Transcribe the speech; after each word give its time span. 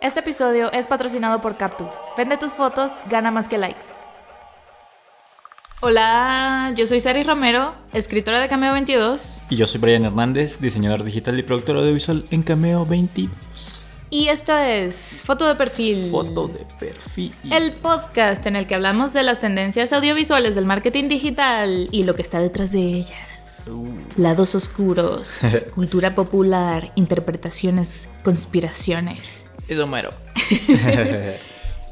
Este 0.00 0.20
episodio 0.20 0.72
es 0.72 0.86
patrocinado 0.86 1.42
por 1.42 1.58
Captu. 1.58 1.84
Vende 2.16 2.38
tus 2.38 2.54
fotos, 2.54 2.90
gana 3.10 3.30
más 3.30 3.48
que 3.48 3.58
likes. 3.58 3.84
Hola, 5.82 6.72
yo 6.74 6.86
soy 6.86 7.02
Sari 7.02 7.22
Romero, 7.22 7.74
escritora 7.92 8.40
de 8.40 8.48
Cameo 8.48 8.72
22. 8.72 9.42
Y 9.50 9.56
yo 9.56 9.66
soy 9.66 9.78
Brian 9.78 10.06
Hernández, 10.06 10.58
diseñador 10.58 11.04
digital 11.04 11.38
y 11.38 11.42
productor 11.42 11.76
audiovisual 11.76 12.24
en 12.30 12.42
Cameo 12.42 12.86
22. 12.86 13.78
Y 14.08 14.28
esto 14.28 14.56
es 14.56 15.22
Foto 15.26 15.46
de 15.46 15.54
Perfil. 15.56 16.08
Foto 16.10 16.48
de 16.48 16.64
perfil. 16.78 17.34
El 17.52 17.72
podcast 17.74 18.46
en 18.46 18.56
el 18.56 18.66
que 18.66 18.76
hablamos 18.76 19.12
de 19.12 19.22
las 19.22 19.38
tendencias 19.40 19.92
audiovisuales 19.92 20.54
del 20.54 20.64
marketing 20.64 21.08
digital 21.08 21.88
y 21.92 22.04
lo 22.04 22.14
que 22.14 22.22
está 22.22 22.40
detrás 22.40 22.72
de 22.72 22.80
ellas. 22.80 23.68
Uh. 23.68 23.92
Lados 24.16 24.54
oscuros, 24.54 25.40
cultura 25.74 26.14
popular, 26.14 26.90
interpretaciones, 26.94 28.08
conspiraciones. 28.24 29.49
Eso 29.70 29.86
mero. 29.86 30.10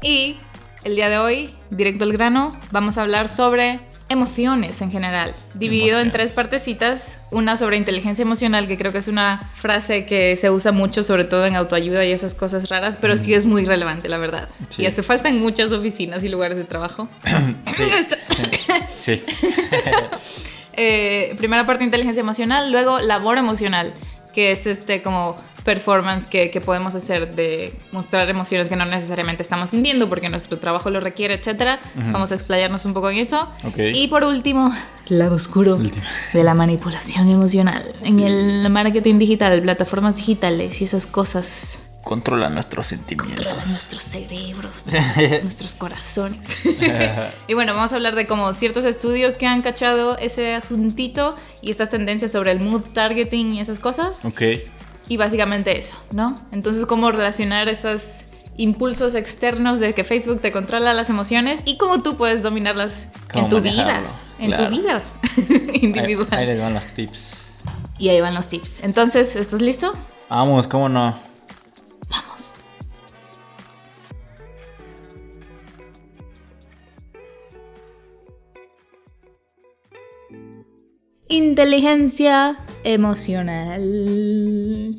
Y 0.01 0.37
el 0.85 0.95
día 0.95 1.09
de 1.09 1.17
hoy, 1.17 1.49
directo 1.71 2.05
al 2.05 2.13
grano, 2.13 2.57
vamos 2.71 2.97
a 2.97 3.01
hablar 3.01 3.27
sobre 3.27 3.81
emociones 4.07 4.81
en 4.81 4.91
general, 4.91 5.35
dividido 5.55 5.99
en 5.99 6.09
tres 6.11 6.31
partecitas. 6.31 7.19
Una 7.31 7.57
sobre 7.57 7.75
inteligencia 7.75 8.21
emocional, 8.21 8.67
que 8.67 8.77
creo 8.77 8.93
que 8.93 8.99
es 8.99 9.09
una 9.09 9.51
frase 9.55 10.05
que 10.05 10.37
se 10.37 10.51
usa 10.51 10.71
mucho, 10.71 11.03
sobre 11.03 11.25
todo 11.25 11.45
en 11.45 11.57
autoayuda 11.57 12.05
y 12.05 12.13
esas 12.13 12.33
cosas 12.33 12.69
raras, 12.69 12.97
pero 12.99 13.17
sí 13.17 13.33
es 13.33 13.45
muy 13.45 13.65
relevante, 13.65 14.07
la 14.07 14.17
verdad. 14.17 14.47
Sí. 14.69 14.83
Y 14.83 14.85
hace 14.85 15.03
falta 15.03 15.27
en 15.27 15.41
muchas 15.41 15.73
oficinas 15.73 16.23
y 16.23 16.29
lugares 16.29 16.57
de 16.57 16.63
trabajo. 16.63 17.09
Sí. 18.95 19.23
Eh, 20.73 21.35
primera 21.37 21.65
parte 21.65 21.83
inteligencia 21.83 22.21
emocional, 22.21 22.71
luego 22.71 22.99
labor 22.99 23.37
emocional, 23.37 23.93
que 24.33 24.51
es 24.51 24.65
este 24.65 25.01
como 25.01 25.37
performance 25.69 26.25
que, 26.25 26.49
que 26.49 26.61
podemos 26.61 26.95
hacer 26.95 27.35
de 27.35 27.75
mostrar 27.91 28.27
emociones 28.27 28.69
que 28.69 28.75
no 28.75 28.85
necesariamente 28.85 29.43
estamos 29.43 29.69
sintiendo 29.69 30.09
porque 30.09 30.27
nuestro 30.27 30.57
trabajo 30.57 30.89
lo 30.89 30.99
requiere, 30.99 31.35
etcétera. 31.35 31.79
Vamos 31.93 32.31
a 32.31 32.33
explayarnos 32.33 32.85
un 32.85 32.93
poco 32.95 33.11
en 33.11 33.19
eso. 33.19 33.47
Ok. 33.63 33.77
Y 33.93 34.07
por 34.07 34.23
último, 34.23 34.75
lado 35.09 35.35
oscuro 35.35 35.75
Último. 35.75 36.03
de 36.33 36.43
la 36.43 36.55
manipulación 36.55 37.29
emocional 37.29 37.85
en 38.03 38.19
el 38.19 38.67
marketing 38.71 39.19
digital, 39.19 39.61
plataformas 39.61 40.15
digitales 40.15 40.81
y 40.81 40.85
esas 40.85 41.05
cosas 41.05 41.83
Controla 42.01 42.49
nuestros 42.49 42.87
sentimientos. 42.87 43.45
controlan 43.45 43.69
nuestros 43.69 44.01
cerebros, 44.01 44.85
nuestros 45.43 45.75
corazones. 45.75 46.39
y 47.47 47.53
bueno, 47.53 47.75
vamos 47.75 47.91
a 47.91 47.95
hablar 47.97 48.15
de 48.15 48.25
como 48.25 48.51
ciertos 48.53 48.85
estudios 48.85 49.37
que 49.37 49.45
han 49.45 49.61
cachado 49.61 50.17
ese 50.17 50.55
asuntito 50.55 51.35
y 51.61 51.69
estas 51.69 51.89
tendencias 51.91 52.31
sobre 52.31 52.51
el 52.51 52.61
mood 52.61 52.81
targeting 52.93 53.53
y 53.53 53.61
esas 53.61 53.79
cosas. 53.79 54.25
Ok. 54.25 54.41
Y 55.09 55.17
básicamente 55.17 55.77
eso, 55.77 55.97
¿no? 56.11 56.35
Entonces, 56.51 56.85
cómo 56.85 57.11
relacionar 57.11 57.67
esos 57.67 58.25
impulsos 58.57 59.15
externos 59.15 59.79
de 59.79 59.93
que 59.93 60.03
Facebook 60.03 60.39
te 60.39 60.51
controla 60.51 60.93
las 60.93 61.09
emociones 61.09 61.61
y 61.65 61.77
cómo 61.77 62.03
tú 62.03 62.15
puedes 62.15 62.43
dominarlas 62.43 63.09
en 63.33 63.49
tu 63.49 63.59
vida, 63.59 64.01
en 64.37 64.47
claro. 64.47 64.65
tu 64.65 64.69
vida 64.69 65.03
Ahí, 65.37 65.79
individual. 65.81 66.27
ahí 66.31 66.45
les 66.45 66.59
van 66.59 66.73
los 66.73 66.87
tips. 66.87 67.45
Y 67.97 68.09
ahí 68.09 68.21
van 68.21 68.35
los 68.35 68.47
tips. 68.47 68.83
Entonces, 68.83 69.35
¿estás 69.35 69.61
listo? 69.61 69.93
Vamos, 70.29 70.67
cómo 70.67 70.89
no. 70.89 71.17
Vamos. 72.09 72.53
Inteligencia 81.29 82.59
emocional. 82.83 83.81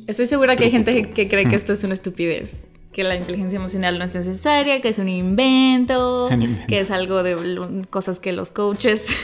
Estoy 0.07 0.27
segura 0.27 0.55
que 0.55 0.65
hay 0.65 0.71
gente 0.71 1.09
que 1.09 1.27
cree 1.27 1.47
que 1.47 1.55
esto 1.55 1.73
es 1.73 1.83
una 1.83 1.93
estupidez. 1.93 2.67
Que 2.91 3.05
la 3.05 3.15
inteligencia 3.15 3.55
emocional 3.55 3.97
no 3.97 4.03
es 4.03 4.13
necesaria, 4.13 4.81
que 4.81 4.89
es 4.89 4.99
un 4.99 5.07
invento, 5.07 6.27
Un 6.27 6.41
invento. 6.41 6.67
que 6.67 6.81
es 6.81 6.91
algo 6.91 7.23
de 7.23 7.85
cosas 7.89 8.19
que 8.19 8.33
los 8.33 8.51
coaches 8.51 9.15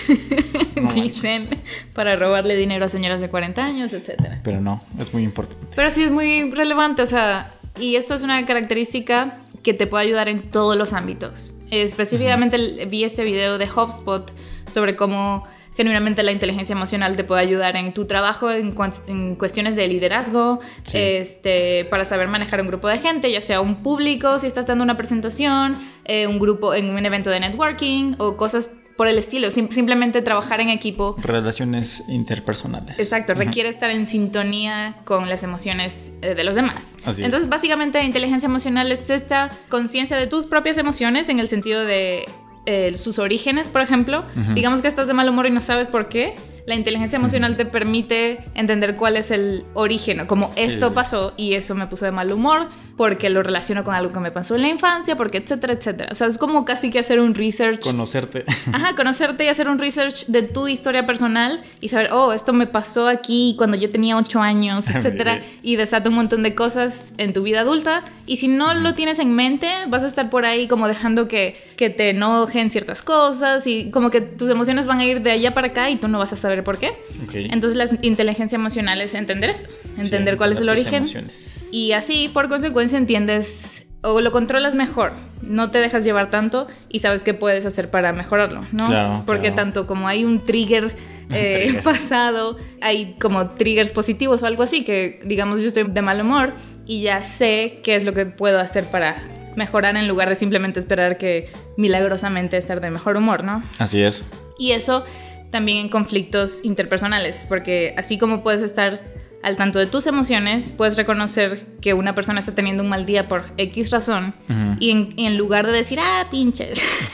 No 0.81 0.94
dicen 0.94 1.47
para 1.94 2.16
robarle 2.16 2.56
dinero 2.56 2.85
a 2.85 2.90
señoras 2.90 3.19
de 3.19 3.29
40 3.29 3.66
años, 3.66 3.91
etcétera. 3.91 4.40
Pero 4.44 4.62
no, 4.62 4.79
es 4.97 5.13
muy 5.13 5.24
importante. 5.24 5.68
Pero 5.75 5.91
sí 5.91 6.03
es 6.03 6.12
muy 6.12 6.50
relevante, 6.51 7.01
o 7.01 7.07
sea, 7.07 7.53
y 7.78 7.97
esto 7.97 8.16
es 8.16 8.22
una 8.22 8.45
característica 8.45 9.39
que 9.63 9.74
te 9.74 9.85
puede 9.85 10.06
ayudar 10.06 10.29
en 10.29 10.44
todos 10.44 10.78
los 10.78 10.94
ámbitos. 10.94 11.56
Específicamente 11.69 12.85
vi 12.85 13.03
este 13.03 13.25
video 13.25 13.57
de 13.57 13.66
HubSpot 13.69 14.31
sobre 14.72 14.95
cómo 14.95 15.45
genuinamente 15.77 16.23
la 16.23 16.31
inteligencia 16.33 16.73
emocional 16.73 17.15
te 17.15 17.23
puede 17.23 17.39
ayudar 17.41 17.77
en 17.77 17.93
tu 17.93 18.05
trabajo, 18.05 18.51
en, 18.51 18.75
en 19.07 19.35
cuestiones 19.35 19.75
de 19.77 19.88
liderazgo, 19.88 20.59
Sí. 20.83 20.97
este, 20.97 21.85
para 21.85 22.03
saber 22.03 22.27
manejar 22.27 22.59
un 22.61 22.67
grupo 22.67 22.88
de 22.89 22.97
gente, 22.97 23.31
ya 23.31 23.39
sea 23.41 23.61
un 23.61 23.83
público, 23.83 24.39
si 24.39 24.47
estás 24.47 24.65
dando 24.65 24.83
una 24.83 24.97
presentación, 24.97 25.77
eh, 26.05 26.27
un 26.27 26.39
grupo 26.39 26.73
en 26.73 26.89
un 26.89 27.05
evento 27.05 27.29
de 27.29 27.39
networking 27.39 28.15
o 28.17 28.35
cosas 28.35 28.71
por 28.97 29.07
el 29.07 29.19
estilo. 29.19 29.51
Sim- 29.51 29.69
simplemente 29.71 30.23
trabajar 30.23 30.59
en 30.59 30.69
equipo 30.69 31.15
Relaciones 31.21 32.03
interpersonales. 32.09 32.97
Exacto, 32.97 33.35
requiere 33.35 33.69
estar 33.69 33.91
en 33.91 34.07
sintonía 34.07 34.95
con 35.05 35.29
las 35.29 35.44
emociones 35.44 36.13
eh, 36.23 36.33
de 36.33 36.44
los 36.44 36.55
demás. 36.55 36.97
Así 37.05 37.21
es. 37.21 37.25
Entonces, 37.25 37.47
básicamente, 37.47 38.01
inteligencia 38.03 38.47
emocional 38.47 38.91
es 38.91 39.11
esta 39.11 39.49
conciencia 39.69 40.17
de 40.17 40.25
tus 40.25 40.47
propias 40.47 40.77
emociones 40.79 41.29
en 41.29 41.39
el 41.39 41.47
sentido 41.47 41.85
de 41.85 42.25
eh, 42.67 42.94
sus 42.95 43.17
orígenes, 43.17 43.69
por 43.69 43.81
ejemplo. 43.81 44.25
Digamos 44.53 44.81
que 44.81 44.89
estás 44.89 45.07
de 45.07 45.13
mal 45.13 45.28
humor 45.29 45.47
y 45.47 45.51
no 45.51 45.61
sabes 45.61 45.88
por 45.88 46.09
qué. 46.09 46.35
La 46.67 46.75
inteligencia 46.75 47.16
emocional 47.16 47.55
te 47.55 47.63
permite 47.63 48.39
entender 48.53 48.97
cuál 48.97 49.16
es 49.16 49.31
el 49.31 49.63
origen, 49.73 50.25
como 50.28 50.51
Sí, 50.53 50.63
esto 50.63 50.89
sí. 50.89 50.95
pasó 50.95 51.33
y 51.38 51.53
eso 51.53 51.75
me 51.75 51.88
puso 51.88 52.03
de 52.03 52.11
mal 52.11 52.29
humor, 52.29 52.67
porque 52.97 53.29
lo 53.29 53.41
relaciono 53.41 53.85
con 53.85 53.95
algo 53.95 54.11
que 54.11 54.19
me 54.19 54.31
pasó 54.31 54.55
en 54.55 54.63
la 54.63 54.67
infancia, 54.67 55.16
porque 55.16 55.38
etcétera, 55.38 55.72
etcétera. 55.72 56.09
O 56.11 56.16
sea, 56.16 56.27
es 56.27 56.38
como 56.38 56.66
casi 56.66 56.91
que 56.91 57.00
hacer 57.00 57.22
un 57.22 57.35
research 57.35 57.79
Conocerte. 57.79 58.44
Ajá, 58.73 58.97
conocerte 58.97 59.45
y 59.45 59.47
hacer 59.47 59.69
un 59.69 59.79
research 59.79 60.25
de 60.25 60.41
tu 60.41 60.67
historia 60.67 61.06
personal 61.06 61.61
y 61.79 61.88
saber, 61.88 62.11
oh, 62.11 62.33
esto 62.33 62.51
me 62.51 62.67
pasó 62.67 63.07
aquí 63.07 63.56
cuando 63.57 63.77
yo 63.77 63.89
tenía 63.89 64.17
8 64.17 64.41
años, 64.41 64.89
etcétera, 64.94 65.41
y 65.61 65.77
desata 65.77 66.09
un 66.09 66.16
montón 66.16 66.44
de 66.44 66.53
cosas 66.53 67.13
en 67.17 67.31
tu 67.31 67.44
vida 67.44 67.61
adulta. 67.61 68.03
Y 68.25 68.38
si 68.38 68.50
no 68.50 68.73
lo 68.73 68.94
tienes 68.94 69.19
en 69.19 69.33
mente, 69.33 69.69
vas 69.88 70.03
a 70.03 70.07
estar 70.07 70.29
por 70.29 70.44
ahí 70.44 70.67
como 70.67 70.89
dejando 70.89 71.29
que, 71.29 71.56
que 71.77 71.89
te 71.89 72.09
enojen 72.09 72.72
ciertas 72.72 73.03
cosas 73.03 73.66
y 73.67 73.89
como 73.89 74.09
que 74.09 74.19
tus 74.19 74.50
emociones 74.50 74.85
van 74.85 75.00
a 75.00 75.06
ir 75.06 75.22
de 75.22 75.31
allá 75.31 75.53
para 75.53 75.67
acá 75.67 75.89
y 75.89 75.95
tú 75.95 76.09
no 76.09 76.19
vas 76.19 76.33
a 76.33 76.35
saber 76.35 76.56
por 76.63 76.78
qué. 76.78 76.94
Entonces, 77.34 77.75
la 77.75 77.88
inteligencia 78.01 78.56
emocional 78.56 79.01
es 79.01 79.13
entender 79.13 79.50
esto, 79.50 79.69
entender 79.97 80.35
Sí, 80.35 80.38
cuál 80.38 80.51
es 80.53 80.59
el 80.59 80.69
origen. 80.69 80.95
emociones. 80.95 81.68
Y 81.72 81.91
así, 81.94 82.29
por 82.34 82.50
consecuencia, 82.50 82.97
entiendes 82.97 83.88
o 84.01 84.22
lo 84.22 84.31
controlas 84.31 84.75
mejor. 84.75 85.13
No 85.41 85.72
te 85.72 85.79
dejas 85.79 86.03
llevar 86.03 86.29
tanto 86.29 86.68
y 86.90 87.00
sabes 87.00 87.23
qué 87.23 87.34
puedes 87.34 87.66
hacer 87.66 87.90
para 87.90 88.13
mejorarlo, 88.13 88.62
¿no? 88.72 88.85
Claro, 88.85 89.23
Porque 89.25 89.47
claro. 89.50 89.56
tanto 89.56 89.88
como 89.88 90.07
hay 90.07 90.23
un 90.23 90.45
trigger, 90.45 90.95
eh, 91.34 91.62
Trigger. 91.63 91.84
pasado, 91.84 92.57
hay 92.81 93.16
como 93.19 93.51
triggers 93.51 93.91
positivos 93.91 94.44
o 94.44 94.45
algo 94.45 94.63
así, 94.63 94.84
que 94.85 95.19
digamos 95.25 95.62
yo 95.62 95.68
estoy 95.68 95.84
de 95.84 96.01
mal 96.01 96.22
humor 96.22 96.53
y 96.85 97.01
ya 97.01 97.22
sé 97.22 97.79
qué 97.84 97.95
es 97.95 98.06
lo 98.06 98.13
que 98.13 98.25
puedo 98.25 98.59
hacer 98.59 98.85
para 98.85 99.22
mejorar 99.57 99.95
en 99.97 100.07
lugar 100.07 100.29
de 100.29 100.35
simplemente 100.35 100.79
esperar 100.79 101.18
que 101.18 101.50
milagrosamente 101.78 102.57
estar 102.57 102.79
de 102.79 102.91
mejor 102.91 103.18
humor, 103.18 103.44
¿no? 103.44 103.63
Así 103.79 104.01
es. 104.03 104.24
Y 104.59 104.72
eso 104.72 105.03
también 105.52 105.78
en 105.80 105.90
conflictos 105.90 106.63
interpersonales, 106.66 107.46
porque 107.47 107.94
así 107.97 108.18
como 108.18 108.44
puedes 108.44 108.62
estar 108.62 109.02
al 109.44 109.56
tanto 109.56 109.80
de 109.80 109.85
tus 109.85 110.08
emociones, 110.08 110.74
puedes 110.75 110.97
reconocer 110.97 111.66
que 111.80 111.94
una 111.94 112.16
persona 112.16 112.40
está 112.40 112.53
teniendo 112.56 112.84
un 112.84 112.90
mal 112.90 113.06
día 113.06 113.28
por 113.28 113.46
X 113.57 113.91
razón 113.91 114.34
y, 114.80 114.90
en, 114.91 115.13
y 115.16 115.25
en 115.25 115.38
lugar 115.38 115.66
de 115.68 115.72
decir, 115.74 116.00
ah, 116.02 116.25
pinche, 116.31 116.74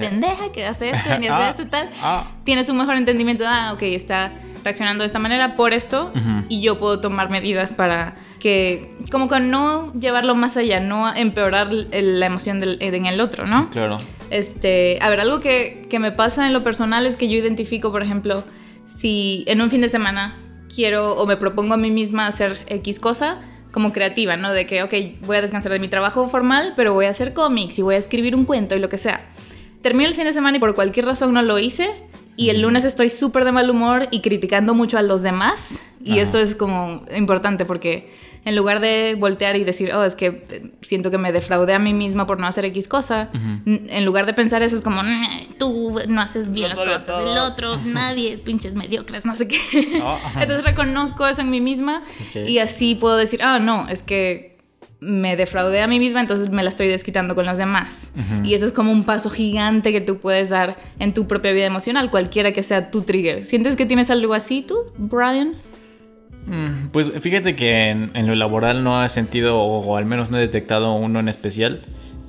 pendeja 0.00 0.52
que 0.52 0.64
hace 0.64 0.90
esto 0.90 1.08
y 1.20 1.26
hace 1.26 1.28
Ah, 1.30 1.50
esto 1.50 1.66
tal, 1.66 1.90
ah. 2.02 2.30
tienes 2.44 2.68
un 2.68 2.78
mejor 2.78 2.96
entendimiento, 2.96 3.44
ah, 3.46 3.72
ok, 3.74 3.82
está 3.82 4.32
reaccionando 4.64 5.02
de 5.02 5.06
esta 5.06 5.18
manera 5.18 5.54
por 5.56 5.72
esto 5.72 6.12
y 6.48 6.60
yo 6.60 6.78
puedo 6.78 7.00
tomar 7.00 7.30
medidas 7.30 7.72
para 7.72 8.14
que, 8.40 8.92
como 9.10 9.28
que 9.28 9.38
no 9.40 9.92
llevarlo 9.94 10.34
más 10.34 10.56
allá, 10.56 10.80
no 10.80 11.14
empeorar 11.14 11.68
el- 11.90 12.20
la 12.20 12.26
emoción 12.26 12.58
del, 12.60 12.78
en 12.80 13.06
el 13.06 13.20
otro, 13.20 13.46
¿no? 13.46 13.70
Claro. 13.70 13.98
Este, 14.30 14.98
a 15.00 15.08
ver, 15.08 15.20
algo 15.20 15.40
que, 15.40 15.86
que 15.88 15.98
me 15.98 16.12
pasa 16.12 16.46
en 16.46 16.52
lo 16.52 16.64
personal 16.64 17.06
es 17.06 17.16
que 17.16 17.28
yo 17.28 17.36
identifico, 17.36 17.92
por 17.92 18.02
ejemplo, 18.02 18.44
si 18.86 19.44
en 19.46 19.60
un 19.60 19.70
fin 19.70 19.80
de 19.80 19.88
semana 19.88 20.36
quiero 20.74 21.14
o 21.14 21.26
me 21.26 21.36
propongo 21.36 21.74
a 21.74 21.76
mí 21.76 21.90
misma 21.90 22.26
hacer 22.26 22.64
X 22.68 22.98
cosa, 22.98 23.40
como 23.76 23.92
creativa, 23.92 24.38
¿no? 24.38 24.52
De 24.52 24.66
que, 24.66 24.82
ok, 24.82 24.94
voy 25.26 25.36
a 25.36 25.42
descansar 25.42 25.70
de 25.70 25.78
mi 25.78 25.88
trabajo 25.88 26.28
formal, 26.30 26.72
pero 26.76 26.94
voy 26.94 27.04
a 27.04 27.10
hacer 27.10 27.34
cómics 27.34 27.78
y 27.78 27.82
voy 27.82 27.96
a 27.96 27.98
escribir 27.98 28.34
un 28.34 28.46
cuento 28.46 28.74
y 28.74 28.78
lo 28.78 28.88
que 28.88 28.96
sea. 28.96 29.26
Termino 29.82 30.08
el 30.08 30.14
fin 30.14 30.24
de 30.24 30.32
semana 30.32 30.56
y 30.56 30.60
por 30.60 30.74
cualquier 30.74 31.04
razón 31.04 31.34
no 31.34 31.42
lo 31.42 31.58
hice. 31.58 31.90
Y 32.38 32.48
el 32.48 32.62
lunes 32.62 32.84
estoy 32.84 33.10
súper 33.10 33.44
de 33.44 33.52
mal 33.52 33.68
humor 33.68 34.08
y 34.10 34.22
criticando 34.22 34.72
mucho 34.72 34.96
a 34.96 35.02
los 35.02 35.22
demás. 35.22 35.82
Y 36.02 36.12
Ajá. 36.12 36.22
eso 36.22 36.38
es 36.38 36.54
como 36.54 37.04
importante 37.14 37.66
porque 37.66 38.10
en 38.46 38.54
lugar 38.54 38.80
de 38.80 39.16
voltear 39.18 39.56
y 39.56 39.64
decir, 39.64 39.92
oh, 39.92 40.04
es 40.04 40.14
que 40.14 40.46
eh, 40.48 40.70
siento 40.80 41.10
que 41.10 41.18
me 41.18 41.32
defraudé 41.32 41.74
a 41.74 41.80
mí 41.80 41.92
misma 41.92 42.26
por 42.26 42.38
no 42.38 42.46
hacer 42.46 42.64
X 42.66 42.86
cosa, 42.86 43.28
en 43.66 44.04
lugar 44.04 44.24
de 44.24 44.32
pensar 44.34 44.62
eso 44.62 44.76
es 44.76 44.82
como, 44.82 45.02
"Nah, 45.02 45.26
tú 45.58 45.98
no 46.08 46.20
haces 46.20 46.52
bien 46.52 46.68
Los 46.68 46.78
las 46.78 46.86
cosas, 46.86 47.08
el 47.18 47.24
todos". 47.34 47.50
otro, 47.50 47.76
nadie, 47.84 48.38
pinches 48.38 48.74
mediocres, 48.74 49.26
no 49.26 49.34
sé 49.34 49.48
qué. 49.48 49.58
Ah. 50.00 50.18
Entonces 50.40 50.64
reconozco 50.64 51.26
eso 51.26 51.40
en 51.42 51.50
mí 51.50 51.60
misma 51.60 52.02
y 52.46 52.58
así 52.58 52.94
puedo 52.94 53.16
decir, 53.16 53.40
ah, 53.42 53.58
no, 53.58 53.88
es 53.88 54.02
que 54.02 54.56
me 55.00 55.36
defraudé 55.36 55.82
a 55.82 55.88
mí 55.88 55.98
misma, 55.98 56.20
entonces 56.20 56.48
me 56.50 56.62
la 56.62 56.70
estoy 56.70 56.86
desquitando 56.86 57.34
con 57.34 57.44
las 57.46 57.58
demás. 57.58 58.12
Y 58.44 58.54
eso 58.54 58.64
es 58.66 58.72
como 58.72 58.92
un 58.92 59.02
paso 59.04 59.28
gigante 59.28 59.90
que 59.92 60.00
tú 60.00 60.18
puedes 60.18 60.50
dar 60.50 60.76
en 61.00 61.12
tu 61.12 61.26
propia 61.26 61.52
vida 61.52 61.66
emocional, 61.66 62.10
cualquiera 62.10 62.52
que 62.52 62.62
sea 62.62 62.90
tu 62.92 63.02
trigger. 63.02 63.44
¿Sientes 63.44 63.74
que 63.76 63.86
tienes 63.86 64.08
algo 64.08 64.32
así 64.34 64.62
tú, 64.62 64.76
Brian? 64.96 65.54
Mm, 66.46 66.88
Pues 66.92 67.12
fíjate 67.20 67.56
que 67.56 67.90
en, 67.90 68.10
en 68.14 68.26
lo 68.26 68.34
laboral 68.34 68.84
no 68.84 69.04
he 69.04 69.08
sentido, 69.08 69.58
o 69.60 69.96
al 69.96 70.06
menos 70.06 70.30
no 70.30 70.38
he 70.38 70.40
detectado 70.40 70.92
uno 70.94 71.20
en 71.20 71.28
especial, 71.28 71.80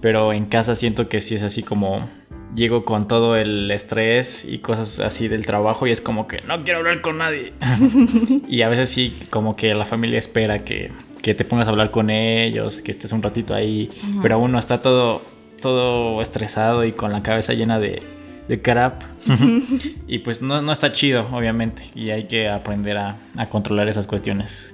pero 0.02 0.34
en 0.34 0.46
casa 0.46 0.76
siento 0.76 1.08
que 1.10 1.22
sí 1.22 1.36
es 1.36 1.44
así 1.44 1.64
como 1.64 2.08
llego 2.56 2.86
con 2.86 3.08
todo 3.08 3.36
el 3.36 3.70
estrés 3.72 4.46
y 4.46 4.60
cosas 4.60 5.00
así 5.00 5.28
del 5.28 5.46
trabajo 5.46 5.86
y 5.86 5.92
es 5.92 6.02
como 6.02 6.28
que 6.28 6.42
no 6.48 6.64
quiero 6.64 6.80
hablar 6.80 7.02
con 7.02 7.20
nadie. 7.20 7.54
y 8.48 8.62
a 8.62 8.70
veces 8.70 8.90
sí 8.90 9.16
como 9.30 9.56
que 9.56 9.74
la 9.76 9.86
familia 9.86 10.18
espera 10.20 10.64
que, 10.64 10.92
que 11.22 11.36
te 11.36 11.46
pongas 11.46 11.68
a 11.68 11.72
hablar 11.72 11.92
con 11.92 12.10
ellos, 12.10 12.82
que 12.82 12.92
estés 12.92 13.12
un 13.12 13.22
ratito 13.22 13.54
ahí, 13.54 13.90
pero 14.22 14.40
uno 14.40 14.58
está 14.58 14.82
todo, 14.82 15.22
todo 15.62 16.22
estresado 16.22 16.84
y 16.86 16.94
con 16.94 17.12
la 17.12 17.22
cabeza 17.22 17.54
llena 17.54 17.80
de, 17.80 18.02
de 18.48 18.62
crap. 18.62 19.04
y 20.08 20.20
pues 20.20 20.42
no, 20.42 20.62
no 20.62 20.72
está 20.72 20.92
chido, 20.92 21.28
obviamente, 21.32 21.84
y 21.96 22.12
hay 22.12 22.26
que 22.26 22.50
aprender 22.50 22.98
a, 22.98 23.18
a 23.36 23.50
controlar 23.50 23.88
esas 23.88 24.08
cuestiones. 24.08 24.74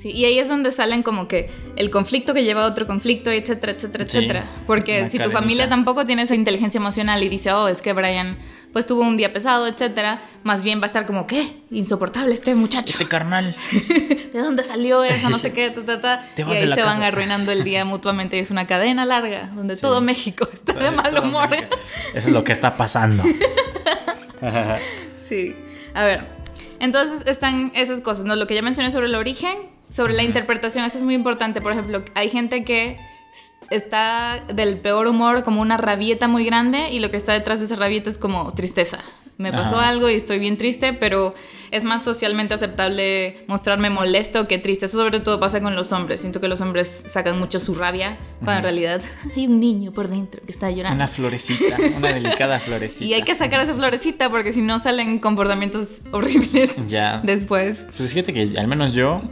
Sí, 0.00 0.12
y 0.12 0.24
ahí 0.24 0.38
es 0.38 0.48
donde 0.48 0.72
salen 0.72 1.02
como 1.02 1.28
que 1.28 1.50
el 1.76 1.90
conflicto 1.90 2.32
que 2.32 2.42
lleva 2.42 2.64
a 2.64 2.66
otro 2.66 2.86
conflicto, 2.86 3.30
etcétera, 3.30 3.72
etcétera, 3.72 4.06
Sí, 4.08 4.16
etcétera. 4.16 4.44
Porque 4.66 5.10
si 5.10 5.18
tu 5.18 5.30
familia 5.30 5.68
tampoco 5.68 6.06
tiene 6.06 6.22
esa 6.22 6.34
inteligencia 6.34 6.78
emocional 6.78 7.22
y 7.22 7.28
dice, 7.28 7.52
oh, 7.52 7.68
es 7.68 7.82
que 7.82 7.92
Brian 7.92 8.38
pues 8.72 8.86
tuvo 8.86 9.02
un 9.02 9.16
día 9.16 9.32
pesado, 9.32 9.66
etcétera, 9.66 10.20
más 10.44 10.62
bien 10.62 10.78
va 10.80 10.84
a 10.84 10.86
estar 10.86 11.06
como, 11.06 11.26
¿qué? 11.26 11.56
Insoportable 11.70 12.32
este 12.32 12.54
muchacho. 12.54 12.92
Este 12.92 13.08
carnal. 13.08 13.54
¿De 14.32 14.38
dónde 14.38 14.62
salió 14.62 15.02
eso? 15.04 15.28
No 15.28 15.38
sé 15.38 15.52
qué, 15.52 15.70
ta, 15.70 15.84
ta, 15.84 16.00
ta. 16.00 16.26
Te 16.34 16.42
Y 16.42 16.44
vas 16.44 16.54
ahí 16.56 16.60
de 16.62 16.66
la 16.68 16.76
se 16.76 16.82
van 16.82 17.02
arruinando 17.02 17.50
el 17.52 17.64
día 17.64 17.84
mutuamente 17.86 18.36
y 18.36 18.40
es 18.40 18.50
una 18.50 18.66
cadena 18.66 19.04
larga 19.04 19.50
donde 19.54 19.74
Sí. 19.76 19.82
todo 19.82 20.00
México 20.00 20.48
está 20.52 20.72
de 20.74 20.90
mal 20.90 21.18
humor. 21.18 21.44
América. 21.44 21.76
Eso 22.14 22.28
es 22.28 22.34
lo 22.34 22.44
que 22.44 22.52
está 22.52 22.76
pasando. 22.76 23.22
Sí. 25.26 25.54
A 25.94 26.04
ver. 26.04 26.26
Entonces 26.78 27.26
están 27.26 27.72
esas 27.74 28.00
cosas, 28.00 28.24
¿no? 28.24 28.36
Lo 28.36 28.46
que 28.46 28.54
ya 28.54 28.62
mencioné 28.62 28.90
sobre 28.90 29.06
el 29.06 29.14
origen, 29.14 29.54
sobre 29.90 30.14
la 30.14 30.22
interpretación, 30.22 30.84
eso 30.84 30.96
es 30.98 31.04
muy 31.04 31.14
importante. 31.14 31.60
Por 31.60 31.72
ejemplo, 31.72 32.04
hay 32.14 32.30
gente 32.30 32.64
que 32.64 32.98
está 33.70 34.44
del 34.54 34.78
peor 34.78 35.06
humor 35.06 35.44
como 35.44 35.60
una 35.60 35.76
rabieta 35.76 36.28
muy 36.28 36.44
grande 36.44 36.90
y 36.90 36.98
lo 37.00 37.10
que 37.10 37.16
está 37.16 37.32
detrás 37.32 37.60
de 37.60 37.66
esa 37.66 37.76
rabieta 37.76 38.10
es 38.10 38.18
como 38.18 38.52
tristeza. 38.54 38.98
Me 39.38 39.52
pasó 39.52 39.76
Ajá. 39.78 39.88
algo 39.88 40.10
y 40.10 40.14
estoy 40.14 40.38
bien 40.38 40.58
triste, 40.58 40.92
pero 40.92 41.34
es 41.70 41.82
más 41.82 42.04
socialmente 42.04 42.52
aceptable 42.52 43.42
mostrarme 43.46 43.88
molesto 43.88 44.46
que 44.46 44.58
triste. 44.58 44.84
Eso 44.84 44.98
sobre 44.98 45.20
todo 45.20 45.40
pasa 45.40 45.62
con 45.62 45.74
los 45.74 45.92
hombres. 45.92 46.20
Siento 46.20 46.42
que 46.42 46.48
los 46.48 46.60
hombres 46.60 47.04
sacan 47.08 47.38
mucho 47.38 47.58
su 47.58 47.74
rabia, 47.74 48.18
cuando 48.40 48.58
en 48.58 48.62
realidad 48.64 49.00
hay 49.36 49.46
un 49.46 49.58
niño 49.58 49.92
por 49.92 50.08
dentro 50.08 50.42
que 50.42 50.52
está 50.52 50.70
llorando. 50.70 50.96
Una 50.96 51.08
florecita, 51.08 51.76
una 51.96 52.08
delicada 52.12 52.58
florecita. 52.58 53.04
Y 53.06 53.14
hay 53.14 53.22
que 53.22 53.34
sacar 53.34 53.60
esa 53.62 53.74
florecita 53.74 54.28
porque 54.28 54.52
si 54.52 54.60
no 54.60 54.78
salen 54.78 55.18
comportamientos 55.20 56.02
horribles 56.12 56.88
Ya. 56.88 57.22
después. 57.24 57.86
Pues 57.96 58.10
fíjate 58.10 58.34
que 58.34 58.58
al 58.58 58.68
menos 58.68 58.92
yo 58.92 59.22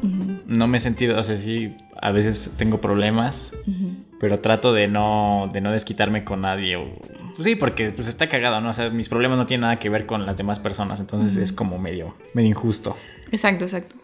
no 0.47 0.69
me 0.69 0.79
he 0.79 0.81
sentido, 0.81 1.21
o 1.21 1.25
sea, 1.25 1.37
sí, 1.37 1.75
a 2.01 2.13
veces 2.13 2.53
tengo 2.57 2.81
problemas, 2.81 3.53
pero 4.21 4.41
trato 4.41 4.73
de 4.73 4.89
no, 4.89 5.51
de 5.53 5.61
no 5.61 5.73
desquitarme 5.73 6.25
con 6.25 6.41
nadie. 6.43 6.77
o- 6.77 6.97
pues 7.35 7.45
sí, 7.45 7.55
porque 7.57 7.91
pues 7.91 8.09
está 8.09 8.29
cagado, 8.29 8.61
¿no? 8.61 8.71
O 8.71 8.75
sea, 8.75 8.91
mis 8.91 9.09
problemas 9.09 9.39
no 9.39 9.47
tienen 9.47 9.63
nada 9.63 9.79
que 9.79 9.89
ver 9.91 10.07
con 10.07 10.27
las 10.27 10.37
demás 10.37 10.59
personas, 10.59 10.99
entonces 11.01 11.37
es 11.37 11.53
como 11.53 11.79
medio, 11.79 12.15
medio 12.35 12.49
injusto. 12.49 12.97
Exacto, 13.31 13.65
exacto. 13.65 13.95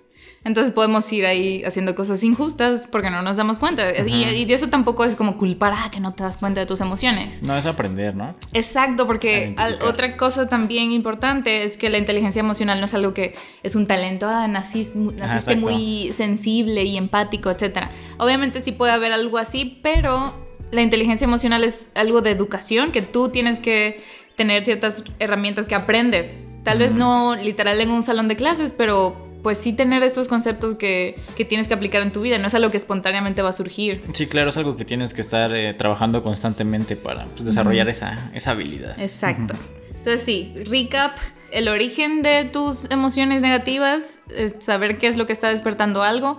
Entonces 0.44 0.72
podemos 0.74 1.10
ir 1.10 1.24
ahí 1.24 1.64
haciendo 1.64 1.94
cosas 1.94 2.22
injustas 2.22 2.86
porque 2.92 3.08
no 3.10 3.22
nos 3.22 3.38
damos 3.38 3.58
cuenta. 3.58 3.82
y, 4.06 4.24
y 4.24 4.44
de 4.44 4.52
eso 4.54 4.68
tampoco 4.68 5.04
es 5.06 5.14
como 5.14 5.38
culpar 5.38 5.72
a 5.72 5.90
que 5.90 6.00
no 6.00 6.12
te 6.12 6.22
das 6.22 6.36
cuenta 6.36 6.60
de 6.60 6.66
tus 6.66 6.82
emociones. 6.82 7.42
No, 7.42 7.56
es 7.56 7.64
aprender, 7.64 8.14
¿no? 8.14 8.34
Exacto, 8.52 9.06
porque 9.06 9.54
al- 9.56 9.78
otra 9.82 10.16
cosa 10.18 10.46
también 10.46 10.92
importante 10.92 11.64
es 11.64 11.76
que 11.78 11.88
la 11.88 11.96
inteligencia 11.96 12.40
emocional 12.40 12.78
no 12.78 12.86
es 12.86 12.92
algo 12.94 13.14
que 13.14 13.34
es 13.62 13.74
un 13.74 13.86
talento, 13.86 14.26
ah, 14.28 14.46
mu- 14.46 14.52
naciste 14.52 14.98
exacto. 15.22 15.56
muy 15.60 16.12
sensible 16.14 16.84
y 16.84 16.96
empático, 16.98 17.50
etc. 17.50 17.88
Obviamente 18.18 18.60
sí 18.60 18.72
puede 18.72 18.92
haber 18.92 19.12
algo 19.12 19.38
así, 19.38 19.80
pero 19.82 20.34
la 20.72 20.82
inteligencia 20.82 21.24
emocional 21.24 21.64
es 21.64 21.88
algo 21.94 22.20
de 22.20 22.30
educación 22.32 22.92
que 22.92 23.00
tú 23.00 23.30
tienes 23.30 23.60
que 23.60 24.02
tener 24.36 24.62
ciertas 24.64 25.04
herramientas 25.20 25.66
que 25.66 25.74
aprendes. 25.74 26.48
Tal 26.64 26.78
vez 26.78 26.94
no 26.94 27.36
literal 27.36 27.80
en 27.80 27.90
un 27.90 28.02
salón 28.02 28.26
de 28.28 28.36
clases, 28.36 28.74
pero 28.76 29.23
pues 29.44 29.58
sí 29.58 29.74
tener 29.74 30.02
estos 30.02 30.26
conceptos 30.26 30.76
que, 30.76 31.20
que 31.36 31.44
tienes 31.44 31.68
que 31.68 31.74
aplicar 31.74 32.00
en 32.00 32.12
tu 32.12 32.22
vida. 32.22 32.38
No 32.38 32.48
es 32.48 32.54
algo 32.54 32.70
que 32.70 32.78
espontáneamente 32.78 33.42
va 33.42 33.50
a 33.50 33.52
surgir. 33.52 34.02
Sí, 34.14 34.26
claro, 34.26 34.48
es 34.48 34.56
algo 34.56 34.74
que 34.74 34.86
tienes 34.86 35.12
que 35.12 35.20
estar 35.20 35.54
eh, 35.54 35.74
trabajando 35.74 36.22
constantemente 36.22 36.96
para 36.96 37.26
pues, 37.26 37.44
desarrollar 37.44 37.90
esa, 37.90 38.30
esa 38.34 38.52
habilidad. 38.52 38.98
Exacto. 38.98 39.54
Entonces 39.90 40.22
sí, 40.22 40.54
recap, 40.64 41.12
el 41.52 41.68
origen 41.68 42.22
de 42.22 42.46
tus 42.46 42.90
emociones 42.90 43.42
negativas, 43.42 44.20
es 44.34 44.56
saber 44.60 44.96
qué 44.96 45.08
es 45.08 45.18
lo 45.18 45.26
que 45.26 45.34
está 45.34 45.50
despertando 45.50 46.02
algo. 46.02 46.38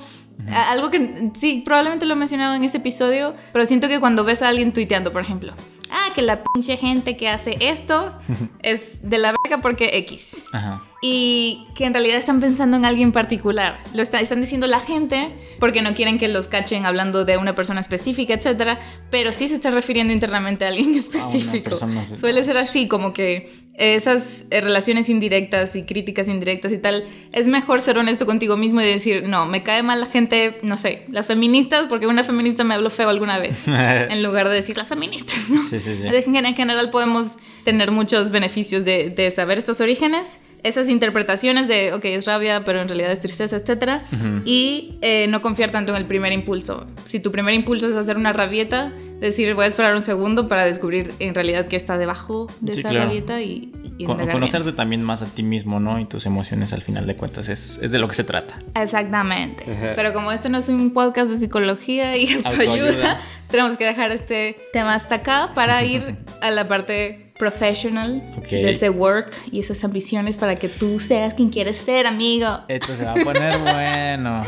Algo 0.52 0.90
que 0.90 1.32
sí, 1.36 1.62
probablemente 1.64 2.06
lo 2.08 2.14
he 2.14 2.18
mencionado 2.18 2.56
en 2.56 2.64
ese 2.64 2.78
episodio, 2.78 3.36
pero 3.54 3.68
siento 3.68 3.88
que 3.88 4.00
cuando 4.00 4.24
ves 4.24 4.42
a 4.42 4.50
alguien 4.50 4.74
tuiteando, 4.74 5.14
por 5.14 5.22
ejemplo, 5.22 5.54
ah, 5.92 6.10
que 6.14 6.24
la 6.24 6.44
pinche 6.44 6.76
gente 6.76 7.16
que 7.16 7.30
hace 7.30 7.56
esto 7.62 8.18
es 8.64 9.08
de 9.08 9.20
la 9.20 9.34
verga 9.44 9.62
porque 9.62 9.98
X. 10.00 10.42
Ajá. 10.52 10.84
Y 11.02 11.68
que 11.76 11.86
en 11.86 11.94
realidad 11.94 12.18
están 12.18 12.40
pensando 12.42 12.78
en 12.78 12.86
alguien 12.86 13.12
particular. 13.12 13.78
Lo 13.94 14.02
está- 14.02 14.22
están 14.22 14.42
diciendo 14.42 14.66
la 14.66 14.80
gente 14.80 15.28
porque 15.60 15.82
no 15.82 15.94
quieren 15.94 16.18
que 16.18 16.28
los 16.28 16.48
cachen 16.48 16.86
hablando 16.86 17.26
de 17.26 17.38
una 17.38 17.54
persona 17.54 17.80
específica, 17.80 18.34
etcétera, 18.34 18.80
pero 19.12 19.32
sí 19.32 19.48
se 19.48 19.56
está 19.56 19.72
refiriendo 19.72 20.14
internamente 20.14 20.66
a 20.66 20.70
alguien 20.70 20.96
específico. 20.96 21.64
persona. 21.70 22.06
Suele 22.16 22.44
ser 22.44 22.58
así, 22.58 22.88
como 22.88 23.14
que 23.14 23.66
esas 23.78 24.46
eh, 24.52 24.62
relaciones 24.62 25.10
indirectas 25.10 25.76
y 25.76 25.84
críticas 25.84 26.30
indirectas 26.30 26.72
y 26.72 26.78
tal, 26.78 27.04
es 27.34 27.48
mejor 27.48 27.82
ser 27.82 27.98
honesto 27.98 28.26
contigo 28.26 28.56
mismo 28.56 28.80
y 28.80 28.86
decir, 28.86 29.28
no, 29.28 29.46
me 29.46 29.64
cae 29.64 29.84
mal 29.84 30.00
la 30.00 30.06
gente, 30.08 30.60
no 30.62 30.78
sé, 30.78 31.04
las 31.12 31.28
feministas, 31.28 31.88
porque 31.90 32.08
una 32.08 32.24
feminista 32.24 32.64
me 32.64 32.74
habló 32.74 32.90
feo 32.90 33.10
alguna 33.10 33.38
vez, 33.38 33.64
en 33.68 34.24
lugar 34.24 34.48
de 34.48 34.56
decir 34.56 34.78
las 34.78 34.88
feministas, 34.88 35.50
¿no? 35.50 35.62
Sí, 35.62 35.82
sí, 35.82 35.94
sí. 35.94 36.04
En 36.08 36.56
general 36.56 36.90
podemos 36.90 37.38
tener 37.66 37.92
muchos 37.92 38.32
beneficios 38.32 38.86
de, 38.86 39.10
de 39.10 39.30
saber 39.30 39.58
estos 39.58 39.82
orígenes, 39.82 40.40
esas 40.68 40.90
interpretaciones 40.90 41.68
de, 41.68 41.94
ok, 41.94 42.04
es 42.06 42.26
rabia, 42.26 42.64
pero 42.66 42.82
en 42.82 42.88
realidad 42.88 43.12
es 43.12 43.20
tristeza, 43.20 43.56
etc. 43.58 44.02
Y 44.46 44.96
eh, 45.02 45.28
no 45.30 45.42
confiar 45.42 45.72
tanto 45.72 45.92
en 45.94 45.98
el 45.98 46.08
primer 46.08 46.34
impulso. 46.34 46.88
Si 47.06 47.20
tu 47.20 47.32
primer 47.32 47.54
impulso 47.54 47.88
es 47.90 47.96
hacer 47.96 48.18
una 48.18 48.34
rabieta, 48.34 48.92
decir, 49.20 49.54
voy 49.56 49.66
a 49.66 49.68
esperar 49.68 49.96
un 49.96 50.04
segundo 50.04 50.48
para 50.48 50.66
descubrir 50.66 51.14
en 51.20 51.34
realidad 51.36 51.68
qué 51.68 51.76
está 51.76 51.98
debajo 51.98 52.48
de 52.60 52.74
Sí, 52.74 52.80
esa 52.82 52.90
claro. 52.90 53.06
rabieta 53.06 53.42
y, 53.42 53.72
y 53.74 53.90
Con- 53.90 54.00
indagar 54.00 54.26
bien. 54.26 54.32
conocerte 54.34 54.72
también 54.74 55.02
más 55.04 55.22
a 55.22 55.26
ti 55.28 55.44
mismo, 55.44 55.80
¿no? 55.80 56.00
Y 56.00 56.06
tus 56.06 56.26
emociones 56.26 56.74
al 56.74 56.82
final 56.82 57.06
de 57.08 57.16
cuentas 57.16 57.48
es, 57.50 57.80
es 57.82 57.92
de 57.92 58.00
lo 58.00 58.08
que 58.08 58.16
se 58.16 58.24
trata. 58.24 58.60
Exactamente. 58.76 59.64
Ajá. 59.72 59.94
Pero 59.96 60.14
como 60.14 60.32
este 60.32 60.50
no 60.50 60.58
es 60.58 60.68
un 60.70 60.92
podcast 60.94 61.30
de 61.30 61.38
psicología 61.38 62.18
y 62.18 62.34
autoayuda, 62.34 62.72
Autoayuda. 62.90 63.20
tenemos 63.50 63.78
que 63.78 63.86
dejar 63.86 64.12
este 64.12 64.58
tema 64.74 64.96
hasta 64.96 65.16
acá 65.16 65.52
para 65.56 65.84
ir 65.84 66.18
a 66.42 66.50
la 66.52 66.68
parte 66.68 67.25
professional 67.38 68.24
de 68.50 68.72
ese 68.72 68.90
work 68.90 69.34
y 69.52 69.60
esas 69.60 69.84
ambiciones 69.84 70.38
para 70.38 70.56
que 70.56 70.70
tú 70.70 71.00
seas 71.00 71.34
quien 71.34 71.50
quieres 71.50 71.78
ser, 71.78 72.08
amigo. 72.08 72.48
Esto 72.68 72.96
se 72.96 73.04
va 73.04 73.12
a 73.12 73.16
poner 73.16 73.60
bueno. 73.60 74.44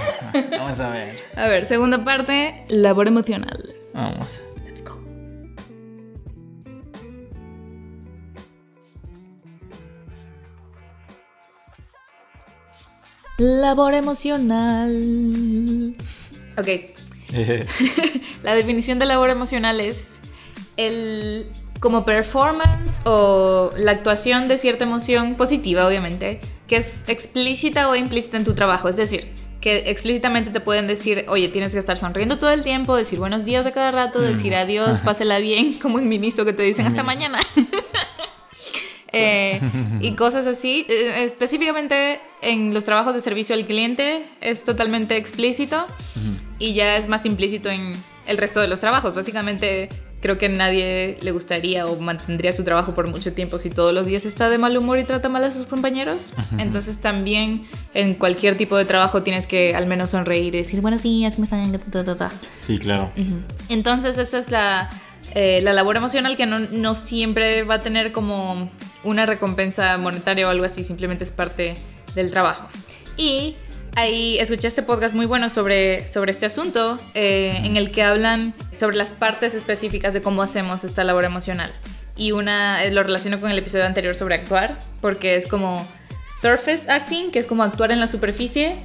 Vamos 0.51 0.79
a 0.79 0.89
ver. 0.89 1.15
A 1.35 1.47
ver, 1.47 1.65
segunda 1.65 2.03
parte, 2.03 2.65
labor 2.69 3.07
emocional. 3.07 3.75
Vamos. 3.93 4.41
Let's 4.65 4.83
go. 4.83 4.99
Labor 13.37 13.93
emocional. 13.93 15.95
Ok, 16.57 16.69
la 18.43 18.55
definición 18.55 18.99
de 18.99 19.05
labor 19.05 19.29
emocional 19.29 19.81
es 19.81 20.21
el 20.77 21.47
como 21.79 22.05
performance 22.05 23.01
o 23.05 23.71
la 23.77 23.91
actuación 23.91 24.47
de 24.47 24.57
cierta 24.57 24.83
emoción 24.83 25.35
positiva, 25.35 25.87
obviamente, 25.87 26.41
que 26.67 26.77
es 26.77 27.07
explícita 27.07 27.89
o 27.89 27.95
implícita 27.95 28.37
en 28.37 28.45
tu 28.45 28.53
trabajo. 28.53 28.89
Es 28.89 28.97
decir, 28.97 29.31
que 29.61 29.89
explícitamente 29.89 30.51
te 30.51 30.59
pueden 30.59 30.87
decir, 30.87 31.25
oye, 31.29 31.49
tienes 31.49 31.73
que 31.73 31.79
estar 31.79 31.97
sonriendo 31.97 32.37
todo 32.37 32.51
el 32.51 32.63
tiempo, 32.63 32.95
decir 32.95 33.19
buenos 33.19 33.45
días 33.45 33.65
a 33.65 33.71
cada 33.71 33.91
rato, 33.91 34.21
decir 34.21 34.55
adiós, 34.55 35.01
pásela 35.05 35.39
bien, 35.39 35.73
como 35.73 35.99
en 35.99 36.09
Miniso 36.09 36.45
que 36.45 36.53
te 36.53 36.63
dicen 36.63 36.85
hasta 36.85 37.03
mañana. 37.03 37.39
Eh, 39.13 39.61
y 40.01 40.15
cosas 40.15 40.45
así. 40.47 40.85
Eh, 40.89 41.23
específicamente 41.23 42.19
en 42.41 42.73
los 42.73 42.83
trabajos 42.83 43.15
de 43.15 43.21
servicio 43.21 43.55
al 43.55 43.65
cliente 43.65 44.25
es 44.41 44.65
totalmente 44.65 45.15
explícito 45.15 45.87
y 46.59 46.73
ya 46.73 46.97
es 46.97 47.07
más 47.07 47.25
implícito 47.25 47.69
en 47.69 47.93
el 48.27 48.37
resto 48.37 48.59
de 48.59 48.67
los 48.67 48.81
trabajos. 48.81 49.15
Básicamente 49.15 49.89
creo 50.21 50.37
que 50.37 50.49
nadie 50.49 51.17
le 51.21 51.31
gustaría 51.31 51.85
o 51.85 51.99
mantendría 51.99 52.51
su 52.53 52.63
trabajo 52.63 52.95
por 52.95 53.07
mucho 53.07 53.33
tiempo 53.33 53.59
si 53.59 53.69
todos 53.69 53.93
los 53.93 54.07
días 54.07 54.25
está 54.25 54.49
de 54.49 54.57
mal 54.57 54.75
humor 54.77 54.99
y 54.99 55.03
trata 55.03 55.29
mal 55.29 55.43
a 55.43 55.51
sus 55.51 55.67
compañeros. 55.67 56.33
Entonces 56.57 56.97
también 56.97 57.63
en 57.93 58.15
cualquier 58.15 58.57
tipo 58.57 58.75
de 58.77 58.85
trabajo 58.85 59.23
tienes 59.23 59.47
que 59.47 59.75
al 59.75 59.85
menos 59.85 60.11
sonreír 60.11 60.55
y 60.55 60.59
decir 60.59 60.81
buenos 60.81 61.03
días, 61.03 61.35
¿cómo 61.35 61.45
están? 61.45 61.71
Sí, 62.59 62.77
claro. 62.77 63.11
Entonces 63.69 64.17
esta 64.17 64.39
es 64.39 64.49
la, 64.51 64.89
eh, 65.35 65.61
la 65.61 65.73
labor 65.73 65.97
emocional 65.97 66.35
que 66.35 66.45
no, 66.45 66.59
no 66.59 66.95
siempre 66.95 67.63
va 67.63 67.75
a 67.75 67.81
tener 67.83 68.11
como 68.11 68.71
una 69.03 69.25
recompensa 69.25 69.97
monetaria 69.97 70.47
o 70.47 70.49
algo 70.49 70.65
así, 70.65 70.83
simplemente 70.83 71.23
es 71.23 71.31
parte 71.31 71.75
del 72.15 72.31
trabajo. 72.31 72.67
Y 73.17 73.55
ahí 73.97 74.37
escuché 74.37 74.67
este 74.67 74.83
podcast 74.83 75.15
muy 75.15 75.25
bueno 75.25 75.49
sobre, 75.49 76.07
sobre 76.07 76.29
este 76.31 76.45
asunto, 76.45 76.99
eh, 77.15 77.59
en 77.63 77.77
el 77.77 77.89
que 77.89 78.03
hablan 78.03 78.53
sobre 78.71 78.95
las 78.95 79.11
partes 79.11 79.55
específicas 79.55 80.13
de 80.13 80.21
cómo 80.21 80.43
hacemos 80.43 80.83
esta 80.83 81.03
labor 81.03 81.25
emocional. 81.25 81.73
Y 82.15 82.31
una 82.31 82.83
eh, 82.83 82.91
lo 82.91 83.01
relaciono 83.01 83.41
con 83.41 83.49
el 83.49 83.57
episodio 83.57 83.85
anterior 83.85 84.13
sobre 84.13 84.35
actuar, 84.35 84.77
porque 85.01 85.35
es 85.35 85.47
como 85.47 85.85
surface 86.27 86.91
acting, 86.91 87.31
que 87.31 87.39
es 87.39 87.47
como 87.47 87.63
actuar 87.63 87.91
en 87.91 87.99
la 87.99 88.07
superficie, 88.07 88.75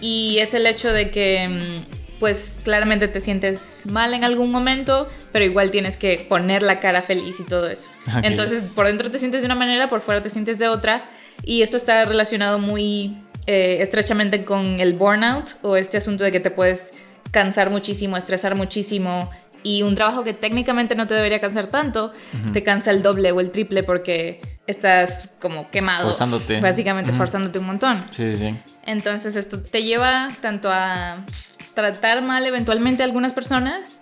y 0.00 0.38
es 0.38 0.54
el 0.54 0.66
hecho 0.66 0.92
de 0.92 1.12
que 1.12 1.48
mm, 1.48 2.18
pues 2.18 2.60
claramente 2.64 3.06
te 3.06 3.20
sientes 3.20 3.84
mal 3.92 4.12
en 4.12 4.24
algún 4.24 4.50
momento, 4.50 5.08
pero 5.30 5.44
igual 5.44 5.70
tienes 5.70 5.96
que 5.96 6.26
poner 6.28 6.64
la 6.64 6.80
cara 6.80 7.02
feliz 7.02 7.38
y 7.38 7.44
todo 7.44 7.70
eso. 7.70 7.88
Entonces, 8.24 8.64
por 8.74 8.86
dentro 8.88 9.08
te 9.08 9.20
sientes 9.20 9.42
de 9.42 9.46
una 9.46 9.54
manera, 9.54 9.88
por 9.88 10.00
fuera 10.00 10.20
te 10.20 10.30
sientes 10.30 10.58
de 10.58 10.66
otra, 10.66 11.04
y 11.44 11.62
esto 11.62 11.76
está 11.76 12.04
relacionado 12.04 12.58
muy 12.58 13.16
eh, 13.50 13.80
estrechamente 13.80 14.44
con 14.44 14.78
el 14.78 14.92
burnout 14.92 15.52
o 15.62 15.78
este 15.78 15.96
asunto 15.96 16.22
de 16.22 16.30
que 16.30 16.38
te 16.38 16.50
puedes 16.50 16.92
cansar 17.30 17.70
muchísimo, 17.70 18.18
estresar 18.18 18.54
muchísimo 18.54 19.30
y 19.62 19.80
un 19.80 19.94
trabajo 19.94 20.22
que 20.22 20.34
técnicamente 20.34 20.94
no 20.94 21.06
te 21.06 21.14
debería 21.14 21.40
cansar 21.40 21.68
tanto, 21.68 22.12
te 22.52 22.62
cansa 22.62 22.90
el 22.90 23.02
doble 23.02 23.32
o 23.32 23.40
el 23.40 23.50
triple 23.50 23.84
porque 23.84 24.42
estás 24.66 25.30
como 25.40 25.70
quemado. 25.70 26.08
Forzándote. 26.08 26.60
Básicamente 26.60 27.14
forzándote 27.14 27.58
un 27.58 27.64
montón. 27.64 28.04
Sí, 28.10 28.36
sí. 28.36 28.54
Entonces 28.84 29.34
esto 29.34 29.62
te 29.62 29.82
lleva 29.82 30.28
tanto 30.42 30.68
a 30.70 31.24
tratar 31.72 32.20
mal 32.20 32.44
eventualmente 32.44 33.02
a 33.02 33.06
algunas 33.06 33.32
personas 33.32 33.98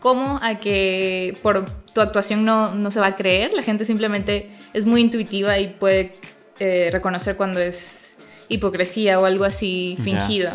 como 0.00 0.40
a 0.42 0.56
que 0.56 1.38
por 1.40 1.66
tu 1.92 2.00
actuación 2.00 2.44
no, 2.44 2.74
no, 2.74 2.90
se 2.90 2.98
va 2.98 3.06
a 3.06 3.16
creer. 3.16 3.52
La 3.52 3.62
gente 3.62 3.84
simplemente 3.84 4.50
es 4.72 4.86
muy 4.86 5.02
intuitiva 5.02 5.56
y 5.60 5.68
puede 5.68 6.10
eh, 6.58 6.88
reconocer 6.90 7.36
cuando 7.36 7.60
es 7.60 8.07
hipocresía 8.48 9.18
o 9.18 9.24
algo 9.24 9.44
así 9.44 9.96
fingido. 10.02 10.50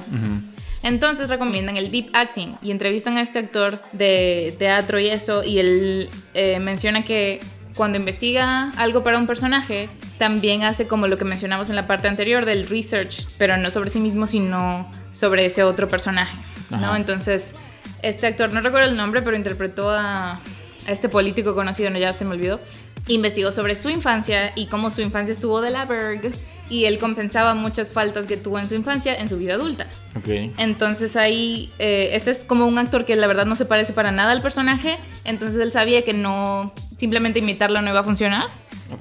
Entonces 0.84 1.30
recomiendan 1.30 1.78
el 1.78 1.92
deep 1.92 2.10
acting 2.14 2.56
y 2.62 2.72
entrevistan 2.72 3.18
a 3.18 3.22
este 3.22 3.40
actor 3.40 3.82
de 3.94 4.54
teatro 4.60 5.00
y 5.00 5.08
eso 5.08 5.44
y 5.44 5.60
él 5.60 6.10
eh, 6.34 6.60
menciona 6.60 7.06
que 7.06 7.40
cuando 7.76 7.98
investiga 7.98 8.72
algo 8.78 9.04
para 9.04 9.18
un 9.18 9.26
personaje, 9.26 9.90
también 10.18 10.64
hace 10.64 10.88
como 10.88 11.08
lo 11.08 11.18
que 11.18 11.26
mencionamos 11.26 11.70
en 11.70 11.76
la 11.76 11.88
parte 11.88 12.08
anterior 12.08 12.46
del 12.46 12.68
research, 12.68 13.26
pero 13.38 13.58
no 13.58 13.72
sobre 13.72 13.90
sí 13.90 14.00
mismo, 14.00 14.28
sino 14.28 14.90
sobre 15.12 15.46
ese 15.46 15.64
otro 15.64 15.88
personaje, 15.88 16.38
¿no? 16.70 16.96
Entonces, 16.96 17.56
este 18.04 18.28
actor, 18.28 18.54
no 18.54 18.62
recuerdo 18.62 18.90
el 18.90 18.96
nombre, 18.96 19.22
pero 19.22 19.36
interpretó 19.36 19.90
a, 19.90 20.34
a 20.34 20.92
este 20.92 21.10
político 21.10 21.56
conocido, 21.56 21.90
no 21.90 21.98
ya 21.98 22.14
se 22.14 22.26
me 22.26 22.32
olvidó, 22.32 22.60
investigó 23.08 23.52
sobre 23.52 23.76
su 23.76 23.90
infancia 23.90 24.52
y 24.56 24.68
cómo 24.68 24.92
su 24.92 25.02
infancia 25.02 25.32
estuvo 25.32 25.62
de 25.62 25.72
la 25.72 25.86
verg 25.86 26.32
y 26.74 26.86
él 26.86 26.98
compensaba 26.98 27.54
muchas 27.54 27.92
faltas 27.92 28.26
que 28.26 28.36
tuvo 28.36 28.58
en 28.58 28.68
su 28.68 28.74
infancia 28.74 29.14
en 29.14 29.30
su 29.30 29.38
vida 29.38 29.54
adulta. 29.54 29.86
Okay. 30.18 30.52
Entonces 30.58 31.16
ahí, 31.16 31.72
eh, 31.78 32.10
este 32.14 32.32
es 32.32 32.46
como 32.46 32.66
un 32.66 32.80
actor 32.80 33.06
que 33.06 33.16
la 33.16 33.28
verdad 33.28 33.46
no 33.46 33.56
se 33.56 33.66
parece 33.66 33.94
para 33.94 34.12
nada 34.12 34.32
al 34.32 34.42
personaje, 34.42 34.98
entonces 35.24 35.62
él 35.62 35.72
sabía 35.72 36.04
que 36.04 36.14
no, 36.14 36.74
simplemente 36.98 37.40
imitarlo 37.40 37.80
no 37.82 37.92
iba 37.92 38.00
a 38.00 38.04
funcionar. 38.04 38.46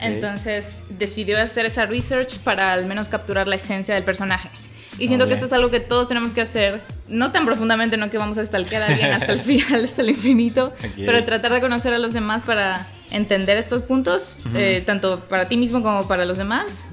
Entonces 0.00 0.84
decidió 0.90 1.40
hacer 1.40 1.66
esa 1.66 1.86
research 1.86 2.38
para 2.38 2.72
al 2.72 2.86
menos 2.86 3.08
capturar 3.08 3.48
la 3.48 3.56
esencia 3.56 3.94
del 3.94 4.04
personaje. 4.04 4.50
Y 4.98 5.08
siento 5.08 5.26
que 5.26 5.34
esto 5.34 5.46
es 5.46 5.52
algo 5.52 5.70
que 5.70 5.80
todos 5.80 6.08
tenemos 6.08 6.32
que 6.32 6.42
hacer, 6.42 6.82
no 7.08 7.32
tan 7.32 7.44
profundamente, 7.44 7.96
no 7.96 8.10
que 8.10 8.18
vamos 8.18 8.38
a 8.38 8.44
stalkear 8.44 8.82
a 8.82 8.86
alguien 8.86 9.10
hasta 9.12 9.32
el 9.32 9.40
final, 9.42 9.84
hasta 9.84 10.02
el 10.02 10.10
infinito, 10.10 10.72
pero 10.96 11.24
tratar 11.24 11.52
de 11.52 11.60
conocer 11.60 11.94
a 11.94 11.98
los 11.98 12.12
demás 12.12 12.42
para 12.44 12.86
entender 13.10 13.58
estos 13.58 13.82
puntos, 13.82 14.38
eh, 14.54 14.82
tanto 14.84 15.28
para 15.28 15.46
ti 15.48 15.56
mismo 15.56 15.82
como 15.82 16.06
para 16.06 16.24
los 16.24 16.38
demás. 16.38 16.84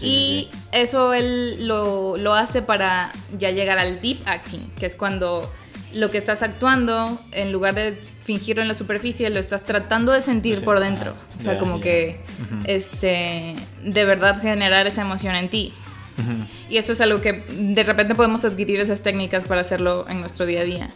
y 0.00 0.48
eso 0.72 1.12
él 1.14 1.66
lo, 1.66 2.16
lo, 2.16 2.34
hace 2.34 2.62
para 2.62 3.12
ya 3.38 3.50
llegar 3.50 3.78
al 3.78 4.00
deep 4.00 4.18
acting, 4.26 4.70
que 4.78 4.86
es 4.86 4.94
cuando 4.94 5.42
lo 5.92 6.10
que 6.10 6.18
estás 6.18 6.42
actuando, 6.42 7.18
en 7.32 7.52
lugar 7.52 7.74
de 7.74 8.00
fingirlo 8.24 8.62
en 8.62 8.68
la 8.68 8.74
superficie, 8.74 9.30
lo 9.30 9.38
estás 9.38 9.64
tratando 9.64 10.12
de 10.12 10.22
sentir 10.22 10.62
por 10.62 10.80
dentro. 10.80 11.14
o 11.38 11.40
sea, 11.40 11.58
como 11.58 11.80
que 11.80 12.20
este, 12.64 13.54
de 13.82 14.04
verdad 14.04 14.40
generar 14.40 14.86
esa 14.86 15.02
emoción 15.02 15.34
en 15.34 15.48
ti. 15.48 15.72
Y 16.68 16.76
esto 16.76 16.92
es 16.92 17.00
algo 17.00 17.20
que 17.20 17.44
de 17.48 17.82
repente 17.82 18.14
podemos 18.14 18.44
adquirir 18.44 18.80
esas 18.80 19.02
técnicas 19.02 19.44
para 19.44 19.60
hacerlo 19.60 20.06
en 20.08 20.20
nuestro 20.20 20.46
día 20.46 20.60
a 20.60 20.64
día. 20.64 20.90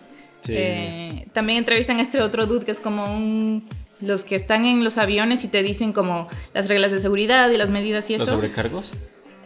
Eh, 0.49 1.27
también 1.33 1.59
entrevistan 1.59 1.99
a 1.99 2.03
este 2.03 2.21
otro 2.21 2.47
dude 2.47 2.65
que 2.65 2.73
es 2.73 2.81
como 2.81 3.05
un 3.05 3.69
los 4.01 4.25
que 4.25 4.35
están 4.35 4.65
en 4.65 4.83
los 4.83 4.99
aviones 4.99 5.45
y 5.45 5.49
te 5.49 5.63
dicen 5.63 5.93
como 5.93 6.27
las 6.55 6.69
reglas 6.69 6.91
de 6.91 6.99
seguridad 6.99 7.49
y 7.51 7.57
las 7.57 7.71
medidas 7.71 8.11
y 8.11 8.15
eso. 8.15 8.25
¿Los 8.25 8.35
sobrecargos? 8.35 8.91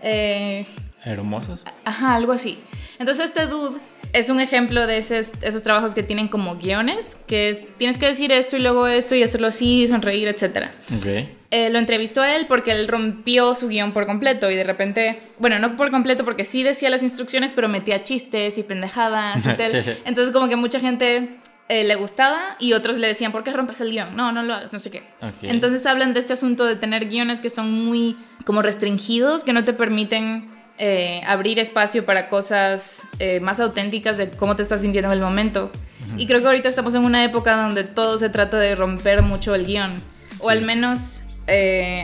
Eh, 0.02 0.66
¿Hermosos? 1.04 1.64
Ajá, 1.84 2.14
algo 2.14 2.32
así. 2.32 2.58
Entonces 2.98 3.26
este 3.26 3.46
dude 3.46 3.78
es 4.12 4.28
un 4.28 4.40
ejemplo 4.40 4.86
de 4.86 4.98
esos, 4.98 5.32
esos 5.42 5.62
trabajos 5.62 5.94
que 5.94 6.02
tienen 6.02 6.28
como 6.28 6.56
guiones, 6.56 7.18
que 7.26 7.50
es, 7.50 7.66
tienes 7.76 7.98
que 7.98 8.06
decir 8.06 8.32
esto 8.32 8.56
y 8.56 8.60
luego 8.60 8.86
esto 8.86 9.14
y 9.14 9.22
hacerlo 9.22 9.48
así, 9.48 9.86
sonreír, 9.88 10.28
etc. 10.28 10.68
Okay. 10.98 11.28
Eh, 11.50 11.70
lo 11.70 11.78
entrevistó 11.78 12.22
a 12.22 12.34
él 12.34 12.46
porque 12.48 12.72
él 12.72 12.88
rompió 12.88 13.54
su 13.54 13.68
guion 13.68 13.92
por 13.92 14.06
completo 14.06 14.50
y 14.50 14.56
de 14.56 14.64
repente, 14.64 15.20
bueno, 15.38 15.58
no 15.58 15.76
por 15.76 15.90
completo 15.90 16.24
porque 16.24 16.44
sí 16.44 16.62
decía 16.62 16.90
las 16.90 17.02
instrucciones, 17.02 17.52
pero 17.54 17.68
metía 17.68 18.02
chistes 18.02 18.58
y 18.58 18.62
pendejadas 18.62 19.46
y 19.46 19.48
tal. 19.56 19.98
Entonces 20.04 20.32
como 20.32 20.48
que 20.48 20.56
mucha 20.56 20.80
gente 20.80 21.36
eh, 21.68 21.84
le 21.84 21.94
gustaba 21.94 22.56
y 22.58 22.72
otros 22.72 22.98
le 22.98 23.06
decían, 23.06 23.32
¿por 23.32 23.44
qué 23.44 23.52
rompes 23.52 23.80
el 23.80 23.90
guion? 23.90 24.16
No, 24.16 24.32
no 24.32 24.42
lo 24.42 24.54
hagas, 24.54 24.72
no 24.72 24.78
sé 24.78 24.90
qué. 24.90 25.02
Entonces 25.42 25.86
hablan 25.86 26.14
de 26.14 26.20
este 26.20 26.32
asunto 26.32 26.64
de 26.64 26.76
tener 26.76 27.08
guiones 27.08 27.40
que 27.40 27.50
son 27.50 27.72
muy 27.72 28.16
como 28.44 28.62
restringidos, 28.62 29.44
que 29.44 29.52
no 29.52 29.64
te 29.64 29.72
permiten 29.72 30.55
eh, 30.78 31.22
abrir 31.26 31.58
espacio 31.58 32.04
para 32.04 32.28
cosas 32.28 33.06
eh, 33.18 33.40
más 33.40 33.60
auténticas 33.60 34.16
de 34.16 34.30
cómo 34.30 34.56
te 34.56 34.62
estás 34.62 34.80
sintiendo 34.80 35.10
en 35.10 35.18
el 35.18 35.24
momento. 35.24 35.70
Y 36.16 36.26
creo 36.26 36.40
que 36.40 36.46
ahorita 36.46 36.68
estamos 36.68 36.94
en 36.94 37.04
una 37.04 37.24
época 37.24 37.56
donde 37.56 37.82
todo 37.82 38.16
se 38.16 38.28
trata 38.28 38.58
de 38.58 38.76
romper 38.76 39.22
mucho 39.22 39.54
el 39.54 39.66
guion, 39.66 39.96
o 40.38 40.50
al 40.50 40.62
menos 40.62 41.22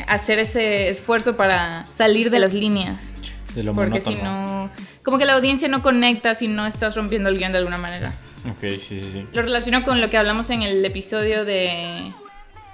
hacer 0.09 0.39
ese 0.39 0.89
esfuerzo 0.89 1.37
para 1.37 1.87
salir 1.87 2.31
de 2.31 2.39
las 2.41 2.53
líneas. 2.53 3.13
De 3.55 3.63
lo 3.63 3.75
Porque 3.75 4.01
si 4.01 4.17
no, 4.17 4.71
como 5.05 5.19
que 5.19 5.25
la 5.25 5.35
audiencia 5.35 5.69
no 5.69 5.83
conecta 5.83 6.35
si 6.35 6.49
no 6.49 6.67
estás 6.67 6.97
rompiendo 6.97 7.29
el 7.29 7.39
guion 7.39 7.53
de 7.53 7.59
alguna 7.59 7.79
manera. 7.79 8.13
Ok, 8.49 8.61
sí, 8.61 8.79
sí, 8.79 9.11
sí. 9.13 9.27
Lo 9.33 9.43
relaciono 9.43 9.85
con 9.85 10.01
lo 10.01 10.11
que 10.11 10.19
hablamos 10.19 10.51
en 10.51 10.63
el 10.63 10.85
episodio 10.85 11.45
de... 11.45 12.13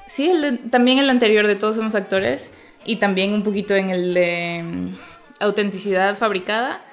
Sí, 0.06 0.32
también 0.70 0.98
el 0.98 1.10
anterior 1.10 1.46
de 1.46 1.56
Todos 1.56 1.76
somos 1.76 1.94
actores 1.94 2.52
y 2.86 2.96
también 2.96 3.34
un 3.34 3.42
poquito 3.42 3.74
en 3.76 3.90
el 3.90 4.14
de 4.14 4.64
autenticidad 5.40 6.16
fabricada. 6.16 6.84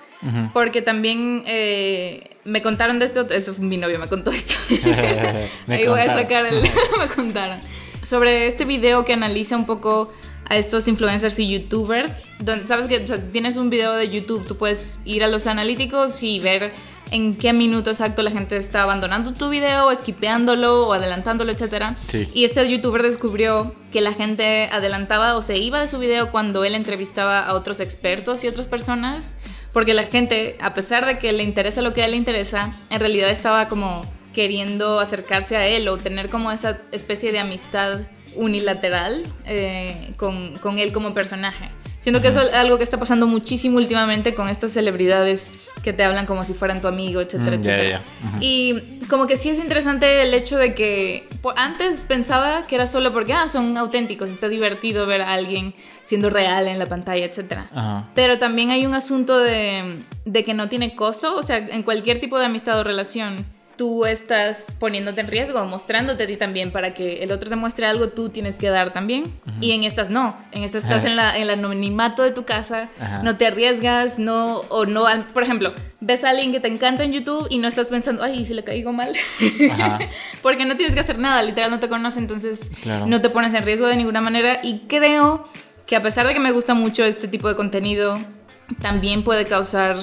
Porque 0.53 0.81
también 0.81 1.43
eh, 1.45 2.37
me 2.45 2.63
contaron 2.63 2.97
de 2.97 3.05
esto, 3.05 3.29
eso 3.29 3.53
mi 3.59 3.77
novio, 3.77 3.99
me 3.99 4.07
contó 4.07 4.31
esto. 4.31 4.55
Ahí 5.67 5.87
voy 5.87 5.99
a 5.99 6.15
sacar 6.15 6.47
el... 6.47 6.61
me 6.99 7.07
contaron. 7.15 7.59
Sobre 8.01 8.47
este 8.47 8.65
video 8.65 9.05
que 9.05 9.13
analiza 9.13 9.55
un 9.55 9.67
poco 9.67 10.11
a 10.49 10.57
estos 10.57 10.87
influencers 10.87 11.37
y 11.39 11.47
youtubers. 11.49 12.27
Donde, 12.39 12.67
Sabes 12.67 12.87
que 12.87 13.01
tienes 13.31 13.57
un 13.57 13.69
video 13.69 13.93
de 13.93 14.09
YouTube, 14.09 14.45
tú 14.45 14.57
puedes 14.57 14.99
ir 15.05 15.23
a 15.23 15.27
los 15.27 15.45
analíticos 15.45 16.23
y 16.23 16.39
ver 16.39 16.73
en 17.11 17.35
qué 17.35 17.53
minuto 17.53 17.89
exacto 17.89 18.23
la 18.23 18.31
gente 18.31 18.57
está 18.57 18.83
abandonando 18.83 19.33
tu 19.33 19.49
video, 19.49 19.91
esquipeándolo 19.91 20.87
o 20.87 20.93
adelantándolo, 20.93 21.51
etc. 21.51 21.97
Y 22.33 22.45
este 22.45 22.67
youtuber 22.69 23.03
descubrió 23.03 23.73
que 23.91 24.01
la 24.01 24.13
gente 24.13 24.69
adelantaba 24.71 25.35
o 25.35 25.41
se 25.41 25.57
iba 25.57 25.81
de 25.81 25.87
su 25.87 25.99
video 25.99 26.31
cuando 26.31 26.63
él 26.65 26.75
entrevistaba 26.75 27.45
a 27.45 27.53
otros 27.55 27.79
expertos 27.79 28.43
y 28.43 28.47
otras 28.47 28.67
personas, 28.67 29.35
porque 29.73 29.93
la 29.93 30.03
gente, 30.03 30.57
a 30.61 30.73
pesar 30.73 31.05
de 31.05 31.19
que 31.19 31.31
le 31.33 31.43
interesa 31.43 31.81
lo 31.81 31.93
que 31.93 32.01
a 32.01 32.05
él 32.05 32.11
le 32.11 32.17
interesa, 32.17 32.71
en 32.89 32.99
realidad 32.99 33.29
estaba 33.29 33.67
como 33.67 34.01
queriendo 34.33 34.99
acercarse 34.99 35.55
a 35.55 35.65
él 35.65 35.87
o 35.87 35.97
tener 35.97 36.29
como 36.29 36.51
esa 36.51 36.79
especie 36.91 37.31
de 37.31 37.39
amistad 37.39 38.01
unilateral 38.35 39.23
eh, 39.45 40.13
con, 40.17 40.57
con 40.57 40.77
él 40.77 40.91
como 40.91 41.13
personaje. 41.13 41.69
Siento 42.01 42.21
que 42.21 42.27
eso 42.27 42.41
es 42.41 42.53
algo 42.53 42.77
que 42.77 42.83
está 42.83 42.99
pasando 42.99 43.25
muchísimo 43.25 43.77
últimamente 43.77 44.35
con 44.35 44.47
estas 44.47 44.73
celebridades 44.73 45.49
que 45.83 45.93
te 45.93 46.03
hablan 46.03 46.25
como 46.25 46.43
si 46.43 46.53
fueran 46.53 46.81
tu 46.81 46.87
amigo, 46.87 47.21
etcétera, 47.21 47.57
mm, 47.57 47.59
etcétera. 47.59 48.01
Y 48.39 48.99
como 49.09 49.27
que 49.27 49.37
sí 49.37 49.49
es 49.49 49.59
interesante 49.59 50.23
el 50.23 50.33
hecho 50.33 50.57
de 50.57 50.73
que 50.73 51.27
antes 51.55 52.01
pensaba 52.01 52.65
que 52.67 52.75
era 52.75 52.87
solo 52.87 53.13
porque 53.13 53.33
ah, 53.33 53.49
son 53.49 53.77
auténticos, 53.77 54.29
está 54.31 54.49
divertido 54.49 55.05
ver 55.05 55.21
a 55.21 55.33
alguien 55.33 55.73
siendo 56.03 56.29
real 56.29 56.67
en 56.67 56.79
la 56.79 56.85
pantalla, 56.85 57.25
etcétera. 57.25 58.09
Pero 58.13 58.39
también 58.39 58.71
hay 58.71 58.85
un 58.85 58.93
asunto 58.93 59.39
de, 59.39 59.97
de 60.25 60.43
que 60.43 60.53
no 60.53 60.69
tiene 60.69 60.95
costo, 60.95 61.35
o 61.35 61.43
sea, 61.43 61.57
en 61.57 61.83
cualquier 61.83 62.19
tipo 62.19 62.39
de 62.39 62.45
amistad 62.45 62.79
o 62.79 62.83
relación 62.83 63.45
tú 63.77 64.05
estás 64.05 64.75
poniéndote 64.79 65.21
en 65.21 65.27
riesgo, 65.27 65.63
mostrándote 65.65 66.23
a 66.23 66.27
ti 66.27 66.37
también 66.37 66.71
para 66.71 66.93
que 66.93 67.23
el 67.23 67.31
otro 67.31 67.49
te 67.49 67.55
muestre 67.55 67.85
algo, 67.85 68.09
tú 68.09 68.29
tienes 68.29 68.55
que 68.55 68.69
dar 68.69 68.93
también. 68.93 69.23
Y 69.61 69.71
en 69.71 69.83
estas 69.83 70.09
no, 70.09 70.37
en 70.51 70.63
estas 70.63 70.83
estás 70.83 71.05
en, 71.05 71.15
la, 71.15 71.35
en 71.35 71.43
el 71.43 71.49
anonimato 71.51 72.23
de 72.23 72.31
tu 72.31 72.45
casa, 72.45 72.89
no 73.23 73.37
te 73.37 73.47
arriesgas, 73.47 74.19
no, 74.19 74.57
o 74.69 74.85
no, 74.85 75.05
por 75.33 75.43
ejemplo, 75.43 75.73
ves 75.99 76.23
a 76.23 76.29
alguien 76.29 76.51
que 76.51 76.59
te 76.59 76.67
encanta 76.67 77.03
en 77.03 77.11
YouTube 77.11 77.47
y 77.49 77.57
no 77.57 77.67
estás 77.67 77.87
pensando, 77.87 78.23
ay, 78.23 78.45
si 78.45 78.53
le 78.53 78.63
caigo 78.63 78.93
mal, 78.93 79.11
porque 80.41 80.65
no 80.65 80.75
tienes 80.77 80.93
que 80.93 81.01
hacer 81.01 81.17
nada, 81.17 81.41
literal 81.43 81.71
no 81.71 81.79
te 81.79 81.89
conoce, 81.89 82.19
entonces 82.19 82.71
no 83.05 83.21
te 83.21 83.29
pones 83.29 83.53
en 83.53 83.63
riesgo 83.65 83.87
de 83.87 83.97
ninguna 83.97 84.21
manera. 84.21 84.59
Y 84.63 84.79
creo 84.87 85.43
que 85.85 85.95
a 85.95 86.03
pesar 86.03 86.27
de 86.27 86.33
que 86.33 86.39
me 86.39 86.51
gusta 86.51 86.73
mucho 86.73 87.03
este 87.03 87.27
tipo 87.27 87.47
de 87.47 87.55
contenido, 87.55 88.17
también 88.81 89.23
puede 89.23 89.45
causar 89.45 89.97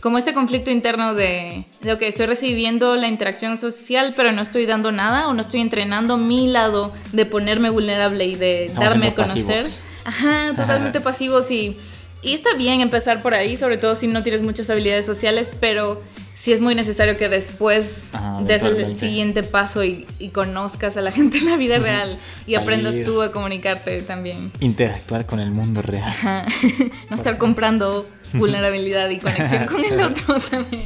como 0.00 0.18
este 0.18 0.32
conflicto 0.32 0.70
interno 0.70 1.14
de, 1.14 1.64
de, 1.82 1.92
ok, 1.92 2.02
estoy 2.02 2.26
recibiendo 2.26 2.96
la 2.96 3.08
interacción 3.08 3.58
social, 3.58 4.14
pero 4.16 4.32
no 4.32 4.42
estoy 4.42 4.66
dando 4.66 4.92
nada 4.92 5.28
o 5.28 5.34
no 5.34 5.42
estoy 5.42 5.60
entrenando 5.60 6.16
mi 6.16 6.48
lado 6.48 6.92
de 7.12 7.26
ponerme 7.26 7.70
vulnerable 7.70 8.24
y 8.24 8.34
de 8.34 8.70
darme 8.74 9.08
a 9.08 9.14
conocer. 9.14 9.64
Ajá, 10.04 10.54
totalmente 10.56 11.00
pasivos 11.00 11.50
y, 11.50 11.76
y 12.22 12.34
está 12.34 12.54
bien 12.54 12.80
empezar 12.80 13.22
por 13.22 13.34
ahí, 13.34 13.56
sobre 13.56 13.76
todo 13.76 13.94
si 13.96 14.06
no 14.06 14.22
tienes 14.22 14.42
muchas 14.42 14.70
habilidades 14.70 15.04
sociales, 15.04 15.50
pero 15.60 16.02
sí 16.40 16.54
es 16.54 16.62
muy 16.62 16.74
necesario 16.74 17.16
que 17.16 17.28
después 17.28 18.12
des 18.44 18.62
el 18.62 18.96
siguiente 18.96 19.42
paso 19.42 19.84
y, 19.84 20.06
conozcas 20.32 20.96
a 20.96 21.02
la 21.02 21.12
gente 21.12 21.36
en 21.38 21.46
la 21.46 21.56
vida 21.56 21.78
real 21.78 22.18
y 22.46 22.54
aprendas 22.54 22.96
tú 23.04 23.20
a 23.20 23.30
comunicarte 23.30 24.00
también. 24.02 24.50
Interactuar 24.60 25.26
con 25.26 25.40
el 25.40 25.50
mundo 25.50 25.82
real. 25.82 26.14
no 27.10 27.16
estar 27.16 27.36
comprando 27.36 28.08
vulnerabilidad 28.32 29.10
y 29.10 29.18
conexión 29.18 29.66
con 29.66 29.84
el 29.84 30.00
otro 30.00 30.38
también. 30.40 30.84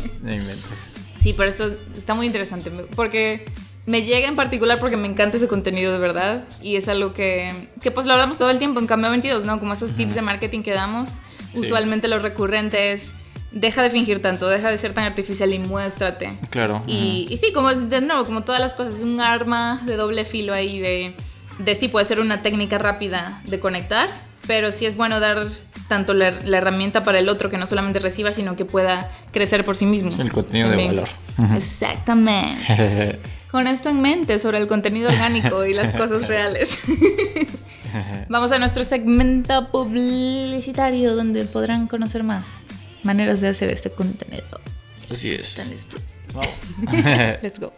Sí, 1.20 1.34
pero 1.37 1.49
esto 1.49 1.70
está 1.96 2.14
muy 2.14 2.26
interesante 2.26 2.70
porque 2.96 3.44
me 3.87 4.02
llega 4.02 4.26
en 4.26 4.34
particular 4.34 4.80
porque 4.80 4.96
me 4.96 5.06
encanta 5.06 5.37
ese 5.37 5.46
contenido 5.46 5.92
de 5.92 5.99
verdad 5.99 6.44
y 6.62 6.76
es 6.76 6.88
algo 6.88 7.14
que, 7.14 7.52
que 7.80 7.92
pues 7.92 8.06
lo 8.06 8.14
hablamos 8.14 8.38
todo 8.38 8.50
el 8.50 8.58
tiempo 8.58 8.80
en 8.80 8.88
Cambio 8.88 9.11
22, 9.11 9.44
¿no? 9.44 9.61
Como 9.61 9.75
esos 9.75 9.94
tips 9.94 10.16
de 10.16 10.23
marketing 10.23 10.62
que 10.62 10.73
damos. 10.73 11.20
Usualmente 11.54 12.08
lo 12.08 12.18
recurrente 12.18 12.90
es 12.92 13.14
deja 13.54 13.82
de 13.82 13.90
fingir 13.90 14.20
tanto, 14.20 14.49
deja 14.49 14.70
de 14.70 14.76
ser 14.76 14.92
tan 14.92 15.04
artificial 15.04 15.52
y 15.54 15.58
muéstrate. 15.58 16.28
Claro. 16.50 16.82
Y, 16.87 17.26
y 17.30 17.37
sí, 17.37 17.52
como 17.52 17.73
de 17.73 18.00
nuevo, 18.00 18.25
como 18.25 18.42
todas 18.42 18.61
las 18.61 18.75
cosas, 18.75 18.96
es 18.96 19.00
un 19.00 19.20
arma 19.20 19.80
de 19.87 19.96
doble 19.96 20.25
filo 20.25 20.52
ahí 20.52 20.80
de, 20.80 21.14
de 21.58 21.75
sí, 21.76 21.88
puede 21.88 22.04
ser 22.04 22.20
una 22.20 22.42
técnica 22.42 22.78
rápida 22.78 23.40
de 23.44 23.61
conectar, 23.61 24.11
pero 24.46 24.73
sí 24.73 24.87
es 24.87 24.96
bueno 24.96 25.20
dar 25.20 25.46
tanto 25.88 26.14
la, 26.14 26.28
herramienta 26.28 27.04
para 27.04 27.18
el 27.18 27.28
otro 27.28 27.49
que 27.49 27.56
no 27.56 27.66
solamente 27.66 28.00
reciba, 28.00 28.32
sino 28.32 28.56
que 28.56 28.64
pueda 28.64 29.11
crecer 29.32 29.64
por 29.64 29.76
sí 29.76 29.87
mismo. 29.87 30.11
El 30.18 30.32
contenido 30.32 30.70
de 30.70 30.87
valor. 30.87 31.08
Exactamente. 31.56 33.20
Con 33.50 33.68
esto 33.68 33.88
en 33.88 34.00
mente 34.00 34.40
sobre 34.40 34.58
el 34.58 34.66
contenido 34.66 35.11
orgánico 35.11 35.64
y 35.64 35.75
las 35.75 35.92
cosas 35.92 36.26
reales. 36.28 36.80
Vamos 38.28 38.50
a 38.50 38.58
nuestro 38.58 38.84
segmento 38.84 39.70
publicitario 39.70 41.14
donde 41.14 41.44
podrán 41.44 41.87
conocer 41.87 42.25
más 42.25 42.63
maneras 43.04 43.40
de 43.40 43.49
hacer 43.49 43.70
este 43.70 43.90
contenido. 43.90 44.61
Así 45.11 45.30
es. 45.30 45.40
¿Están 45.40 45.70
listos? 45.70 46.02
Let's 47.42 47.61
go. 47.61 47.73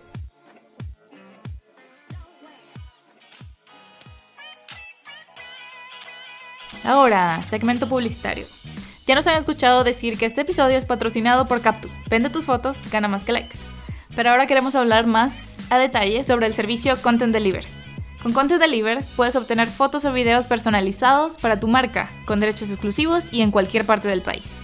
Ahora, 6.85 7.43
segmento 7.43 7.89
publicitario. 7.89 8.47
Ya 9.07 9.15
nos 9.15 9.27
han 9.27 9.39
escuchado 9.39 9.85
decir 9.85 10.19
que 10.19 10.27
este 10.27 10.43
episodio 10.43 10.77
es 10.77 10.85
patrocinado 10.85 11.47
por 11.47 11.61
Captu. 11.61 11.89
Vende 12.09 12.31
tus 12.31 12.47
fotos, 12.47 12.79
gana 12.91 13.09
más 13.09 13.25
que 13.25 13.33
likes. 13.33 13.59
Pero 14.15 14.31
ahora 14.31 14.47
queremos 14.47 14.75
hablar 14.75 15.07
más 15.07 15.59
a 15.71 15.79
detalle 15.79 16.25
sobre 16.25 16.47
el 16.47 16.55
servicio 16.55 17.01
Content 17.03 17.33
Deliver. 17.33 17.65
Con 18.23 18.33
Content 18.33 18.61
Deliver 18.61 19.05
puedes 19.15 19.37
obtener 19.37 19.69
fotos 19.69 20.05
o 20.05 20.13
videos 20.13 20.47
personalizados 20.47 21.37
para 21.37 21.61
tu 21.61 21.69
marca, 21.69 22.11
con 22.25 22.41
derechos 22.41 22.71
exclusivos 22.71 23.33
y 23.33 23.43
en 23.43 23.51
cualquier 23.51 23.85
parte 23.85 24.09
del 24.09 24.23
país. 24.23 24.61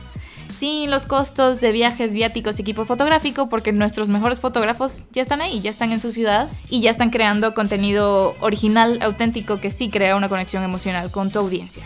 Sin 0.62 0.92
los 0.92 1.06
costos 1.06 1.60
de 1.60 1.72
viajes, 1.72 2.14
viáticos 2.14 2.56
y 2.56 2.62
equipo 2.62 2.84
fotográfico, 2.84 3.48
porque 3.48 3.72
nuestros 3.72 4.08
mejores 4.08 4.38
fotógrafos 4.38 5.02
ya 5.10 5.20
están 5.20 5.40
ahí, 5.40 5.60
ya 5.60 5.70
están 5.70 5.90
en 5.90 5.98
su 5.98 6.12
ciudad 6.12 6.48
y 6.70 6.80
ya 6.80 6.92
están 6.92 7.10
creando 7.10 7.52
contenido 7.52 8.36
original, 8.38 9.00
auténtico, 9.02 9.58
que 9.58 9.72
sí 9.72 9.90
crea 9.90 10.14
una 10.14 10.28
conexión 10.28 10.62
emocional 10.62 11.10
con 11.10 11.32
tu 11.32 11.40
audiencia. 11.40 11.82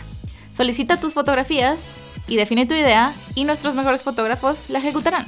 Solicita 0.51 0.99
tus 0.99 1.15
fotografías 1.15 1.97
y 2.27 2.35
define 2.35 2.67
tu 2.67 2.75
idea 2.75 3.15
y 3.33 3.45
nuestros 3.45 3.73
mejores 3.73 4.03
fotógrafos 4.03 4.69
la 4.69 4.77
ejecutarán. 4.77 5.25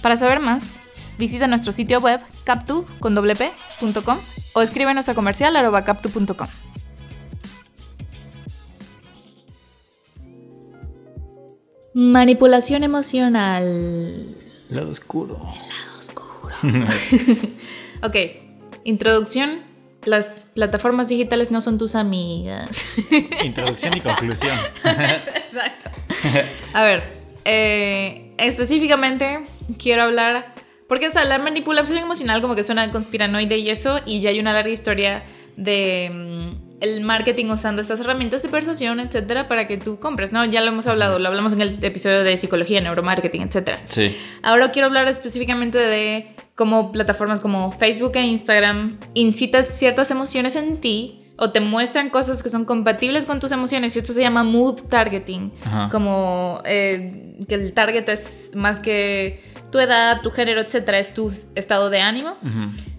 Para 0.00 0.16
saber 0.16 0.38
más, 0.38 0.78
visita 1.18 1.48
nuestro 1.48 1.72
sitio 1.72 1.98
web 1.98 2.20
captu.com 2.44 4.18
o 4.52 4.62
escríbenos 4.62 5.08
a 5.08 5.14
comercial 5.14 5.56
Manipulación 11.94 12.84
emocional. 12.84 14.36
Lado 14.68 14.90
oscuro. 14.90 15.38
lado 15.38 15.98
oscuro. 15.98 16.54
ok, 18.02 18.16
introducción 18.84 19.72
las 20.04 20.50
plataformas 20.54 21.08
digitales 21.08 21.50
no 21.50 21.60
son 21.60 21.78
tus 21.78 21.94
amigas. 21.94 22.86
Introducción 23.44 23.96
y 23.96 24.00
conclusión. 24.00 24.56
Exacto. 24.84 25.90
A 26.72 26.82
ver, 26.84 27.12
eh, 27.44 28.34
específicamente 28.38 29.46
quiero 29.78 30.02
hablar, 30.02 30.54
porque 30.88 31.08
o 31.08 31.10
sea, 31.10 31.24
la 31.24 31.38
manipulación 31.38 31.98
emocional 31.98 32.40
como 32.40 32.54
que 32.54 32.64
suena 32.64 32.90
conspiranoide 32.90 33.58
y 33.58 33.70
eso, 33.70 34.00
y 34.04 34.20
ya 34.20 34.30
hay 34.30 34.40
una 34.40 34.52
larga 34.52 34.70
historia 34.70 35.22
de 35.56 36.10
mm, 36.12 36.71
el 36.82 37.00
marketing 37.00 37.46
usando 37.46 37.80
estas 37.80 38.00
herramientas 38.00 38.42
de 38.42 38.48
persuasión, 38.48 38.98
etcétera, 38.98 39.46
para 39.46 39.68
que 39.68 39.78
tú 39.78 40.00
compres, 40.00 40.32
¿no? 40.32 40.44
Ya 40.44 40.60
lo 40.60 40.68
hemos 40.68 40.88
hablado, 40.88 41.20
lo 41.20 41.28
hablamos 41.28 41.52
en 41.52 41.60
el 41.60 41.84
episodio 41.84 42.24
de 42.24 42.36
psicología, 42.36 42.80
neuromarketing, 42.80 43.42
etcétera. 43.42 43.80
Sí. 43.86 44.16
Ahora 44.42 44.72
quiero 44.72 44.88
hablar 44.88 45.06
específicamente 45.06 45.78
de 45.78 46.34
cómo 46.56 46.90
plataformas 46.90 47.38
como 47.40 47.70
Facebook 47.70 48.12
e 48.16 48.22
Instagram 48.22 48.98
incitas 49.14 49.68
ciertas 49.68 50.10
emociones 50.10 50.56
en 50.56 50.80
ti 50.80 51.20
o 51.36 51.52
te 51.52 51.60
muestran 51.60 52.10
cosas 52.10 52.42
que 52.42 52.50
son 52.50 52.64
compatibles 52.64 53.26
con 53.26 53.38
tus 53.38 53.52
emociones 53.52 53.94
y 53.94 54.00
esto 54.00 54.12
se 54.12 54.20
llama 54.20 54.42
mood 54.42 54.82
targeting, 54.88 55.52
como 55.92 56.62
eh, 56.64 57.36
que 57.48 57.54
el 57.54 57.72
target 57.74 58.08
es 58.08 58.52
más 58.54 58.80
que 58.80 59.40
tu 59.70 59.78
edad, 59.78 60.20
tu 60.20 60.32
género, 60.32 60.60
etcétera, 60.60 60.98
es 60.98 61.14
tu 61.14 61.32
estado 61.54 61.90
de 61.90 62.00
ánimo. 62.00 62.36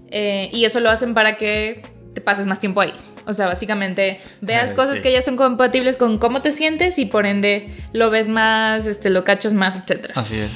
Eh, 0.09 0.49
y 0.53 0.63
eso 0.63 0.79
lo 0.79 0.89
hacen 0.89 1.13
para 1.13 1.35
que 1.35 1.83
te 2.13 2.21
pases 2.21 2.45
más 2.45 2.59
tiempo 2.59 2.79
ahí. 2.79 2.93
O 3.25 3.33
sea, 3.33 3.47
básicamente 3.47 4.19
veas 4.41 4.71
cosas 4.71 5.01
que 5.01 5.11
ya 5.11 5.21
son 5.21 5.35
compatibles 5.35 5.97
con 5.97 6.17
cómo 6.17 6.41
te 6.41 6.53
sientes 6.53 6.99
y 6.99 7.05
por 7.05 7.25
ende 7.25 7.73
lo 7.93 8.09
ves 8.09 8.29
más, 8.29 8.85
este, 8.85 9.09
lo 9.09 9.23
cachas 9.23 9.53
más, 9.53 9.77
etc. 9.77 10.11
Así 10.15 10.37
es. 10.37 10.51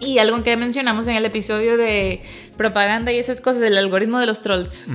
Y 0.00 0.18
algo 0.18 0.42
que 0.44 0.56
mencionamos 0.56 1.08
en 1.08 1.16
el 1.16 1.24
episodio 1.24 1.76
de 1.76 2.22
propaganda 2.56 3.12
y 3.12 3.18
esas 3.18 3.40
cosas 3.40 3.60
del 3.60 3.76
algoritmo 3.76 4.20
de 4.20 4.26
los 4.26 4.42
trolls 4.42 4.86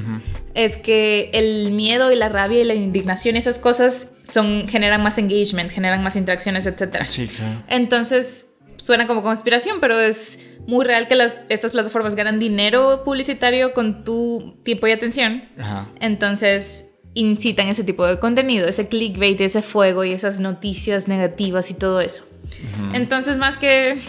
es 0.53 0.77
que 0.77 1.29
el 1.33 1.71
miedo 1.71 2.11
y 2.11 2.15
la 2.15 2.29
rabia 2.29 2.61
y 2.61 2.63
la 2.63 2.73
indignación 2.73 3.35
y 3.35 3.39
esas 3.39 3.59
cosas 3.59 4.13
son 4.23 4.67
generan 4.67 5.01
más 5.01 5.17
engagement, 5.17 5.71
generan 5.71 6.03
más 6.03 6.15
interacciones, 6.15 6.65
etc. 6.65 7.05
Sí, 7.09 7.27
claro. 7.27 7.63
Entonces 7.67 8.55
suena 8.77 9.07
como 9.07 9.23
conspiración, 9.23 9.79
pero 9.81 9.99
es 9.99 10.39
muy 10.67 10.85
real 10.85 11.07
que 11.07 11.15
las, 11.15 11.35
estas 11.49 11.71
plataformas 11.71 12.15
ganan 12.15 12.39
dinero 12.39 13.03
publicitario 13.03 13.73
con 13.73 14.03
tu 14.03 14.57
tiempo 14.63 14.87
y 14.87 14.91
atención. 14.91 15.43
Ajá. 15.57 15.89
Entonces 15.99 16.92
incitan 17.13 17.67
ese 17.67 17.83
tipo 17.83 18.05
de 18.05 18.19
contenido, 18.19 18.67
ese 18.67 18.87
clickbait, 18.87 19.39
ese 19.41 19.61
fuego 19.61 20.03
y 20.03 20.11
esas 20.11 20.39
noticias 20.39 21.07
negativas 21.07 21.69
y 21.71 21.73
todo 21.75 22.01
eso. 22.01 22.25
Entonces, 22.93 23.37
más 23.37 23.57
que 23.57 23.99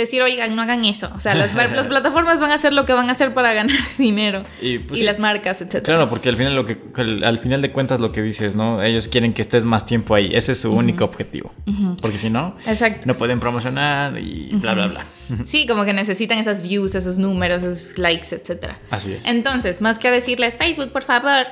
decir, 0.00 0.22
oigan, 0.22 0.54
no 0.56 0.62
hagan 0.62 0.84
eso. 0.84 1.10
O 1.16 1.20
sea, 1.20 1.34
las, 1.34 1.52
plataformas 1.52 2.40
van 2.40 2.50
a 2.50 2.54
hacer 2.54 2.72
lo 2.72 2.84
que 2.84 2.92
van 2.92 3.08
a 3.08 3.12
hacer 3.12 3.34
para 3.34 3.52
ganar 3.52 3.78
dinero. 3.98 4.42
Y, 4.60 4.78
pues 4.78 5.00
las 5.02 5.18
marcas, 5.18 5.60
etc. 5.60 5.82
Claro, 5.82 6.08
porque 6.08 6.28
al 6.28 6.36
final, 6.36 6.54
lo 6.54 6.66
que, 6.66 6.78
al 6.96 7.38
final 7.38 7.62
de 7.62 7.72
cuentas 7.72 8.00
lo 8.00 8.12
que 8.12 8.22
dices, 8.22 8.54
¿no? 8.54 8.82
Ellos 8.82 9.08
quieren 9.08 9.34
que 9.34 9.42
estés 9.42 9.64
más 9.64 9.86
tiempo 9.86 10.14
ahí. 10.14 10.30
Ese 10.34 10.52
es 10.52 10.60
su 10.60 10.72
único 10.72 11.04
objetivo. 11.04 11.52
Porque 12.00 12.18
si 12.18 12.30
no, 12.30 12.56
no 13.04 13.16
pueden 13.16 13.40
promocionar 13.40 14.18
y 14.18 14.50
bla, 14.52 14.74
bla, 14.74 14.86
bla. 14.86 15.06
Sí, 15.44 15.66
como 15.66 15.86
que 15.86 15.94
necesitan 15.94 16.38
esas 16.38 16.62
views, 16.62 16.94
esos 16.94 17.18
números, 17.18 17.62
esos 17.62 17.98
likes, 17.98 18.34
etc. 18.34 18.72
Así 18.90 19.12
es. 19.12 19.26
Entonces, 19.26 19.80
más 19.80 19.98
que 19.98 20.10
decirles, 20.10 20.54
Facebook, 20.54 20.92
por 20.92 21.02
favor. 21.02 21.46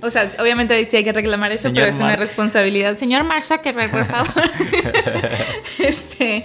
o 0.00 0.10
sea, 0.10 0.30
obviamente 0.38 0.82
sí 0.86 0.96
hay 0.96 1.04
que 1.04 1.12
reclamar 1.12 1.52
eso, 1.52 1.70
pero 1.72 1.86
es 1.86 1.96
una 1.96 2.16
responsabilidad. 2.16 2.96
Señor 2.96 3.24
Mark 3.24 3.44
Zuckerberg, 3.44 3.90
por 3.90 4.06
favor. 4.06 4.42
este 5.78 6.44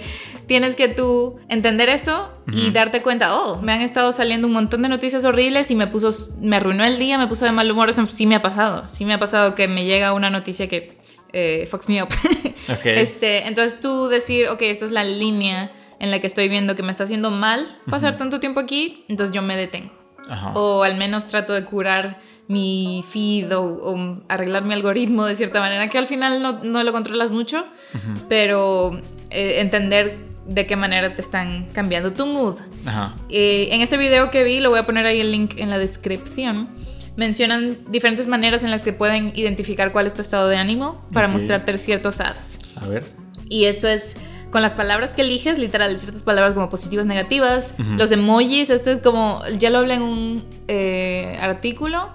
tienes 0.52 0.76
que 0.76 0.88
tú 0.88 1.38
entender 1.48 1.88
eso 1.88 2.30
y 2.52 2.72
darte 2.72 3.00
cuenta, 3.00 3.38
oh, 3.38 3.62
me 3.62 3.72
han 3.72 3.80
estado 3.80 4.12
saliendo 4.12 4.46
un 4.46 4.52
montón 4.52 4.82
de 4.82 4.90
noticias 4.90 5.24
horribles 5.24 5.70
y 5.70 5.74
me 5.74 5.86
puso, 5.86 6.12
me 6.42 6.56
arruinó 6.56 6.84
el 6.84 6.98
día, 6.98 7.16
me 7.16 7.26
puso 7.26 7.46
de 7.46 7.52
mal 7.52 7.70
humor. 7.70 7.88
Eso 7.88 8.06
sí 8.06 8.26
me 8.26 8.34
ha 8.34 8.42
pasado. 8.42 8.86
Sí 8.90 9.06
me 9.06 9.14
ha 9.14 9.18
pasado 9.18 9.54
que 9.54 9.66
me 9.66 9.86
llega 9.86 10.12
una 10.12 10.28
noticia 10.28 10.68
que 10.68 10.98
eh, 11.32 11.66
fucks 11.70 11.88
me 11.88 12.02
up. 12.02 12.10
Este, 12.84 13.48
entonces 13.48 13.80
tú 13.80 14.08
decir, 14.08 14.48
ok, 14.48 14.60
esta 14.60 14.84
es 14.84 14.92
la 14.92 15.04
línea 15.04 15.72
en 15.98 16.10
la 16.10 16.20
que 16.20 16.26
estoy 16.26 16.50
viendo 16.50 16.76
que 16.76 16.82
me 16.82 16.90
está 16.90 17.04
haciendo 17.04 17.30
mal 17.30 17.66
pasar 17.88 18.18
tanto 18.18 18.38
tiempo 18.38 18.60
aquí, 18.60 19.06
entonces 19.08 19.34
yo 19.34 19.40
me 19.40 19.56
detengo. 19.56 19.90
Ajá. 20.28 20.52
O 20.54 20.82
al 20.82 20.98
menos 20.98 21.28
trato 21.28 21.54
de 21.54 21.64
curar 21.64 22.20
mi 22.46 23.02
feed 23.08 23.56
o, 23.56 23.62
o 23.62 24.18
arreglar 24.28 24.64
mi 24.64 24.74
algoritmo 24.74 25.24
de 25.24 25.34
cierta 25.34 25.60
manera, 25.60 25.88
que 25.88 25.96
al 25.96 26.08
final 26.08 26.42
no, 26.42 26.62
no 26.62 26.84
lo 26.84 26.92
controlas 26.92 27.30
mucho, 27.30 27.66
Ujú. 27.94 28.26
pero 28.28 29.00
eh, 29.30 29.60
entender 29.60 30.31
de 30.46 30.66
qué 30.66 30.76
manera 30.76 31.14
te 31.14 31.22
están 31.22 31.66
cambiando 31.72 32.12
tu 32.12 32.26
mood. 32.26 32.56
Ajá. 32.84 33.14
Eh, 33.28 33.68
en 33.72 33.80
este 33.80 33.96
video 33.96 34.30
que 34.30 34.44
vi, 34.44 34.60
lo 34.60 34.70
voy 34.70 34.80
a 34.80 34.82
poner 34.82 35.06
ahí 35.06 35.20
el 35.20 35.32
link 35.32 35.54
en 35.58 35.70
la 35.70 35.78
descripción, 35.78 36.68
mencionan 37.16 37.78
diferentes 37.90 38.26
maneras 38.26 38.62
en 38.62 38.70
las 38.70 38.82
que 38.82 38.92
pueden 38.92 39.32
identificar 39.34 39.92
cuál 39.92 40.06
es 40.06 40.14
tu 40.14 40.22
estado 40.22 40.48
de 40.48 40.56
ánimo 40.56 41.00
para 41.12 41.28
mostrarte 41.28 41.76
ciertos 41.78 42.20
ads. 42.20 42.58
A 42.76 42.88
ver. 42.88 43.04
Y 43.48 43.64
esto 43.64 43.86
es 43.86 44.16
con 44.52 44.62
las 44.62 44.74
palabras 44.74 45.12
que 45.12 45.22
eliges, 45.22 45.58
literal, 45.58 45.98
ciertas 45.98 46.22
palabras 46.22 46.54
como 46.54 46.68
positivas, 46.70 47.06
negativas, 47.06 47.74
los 47.96 48.12
emojis, 48.12 48.68
esto 48.68 48.90
es 48.90 48.98
como, 48.98 49.42
ya 49.58 49.70
lo 49.70 49.78
hablé 49.78 49.94
en 49.94 50.02
un 50.02 50.44
eh, 50.68 51.38
artículo, 51.40 52.10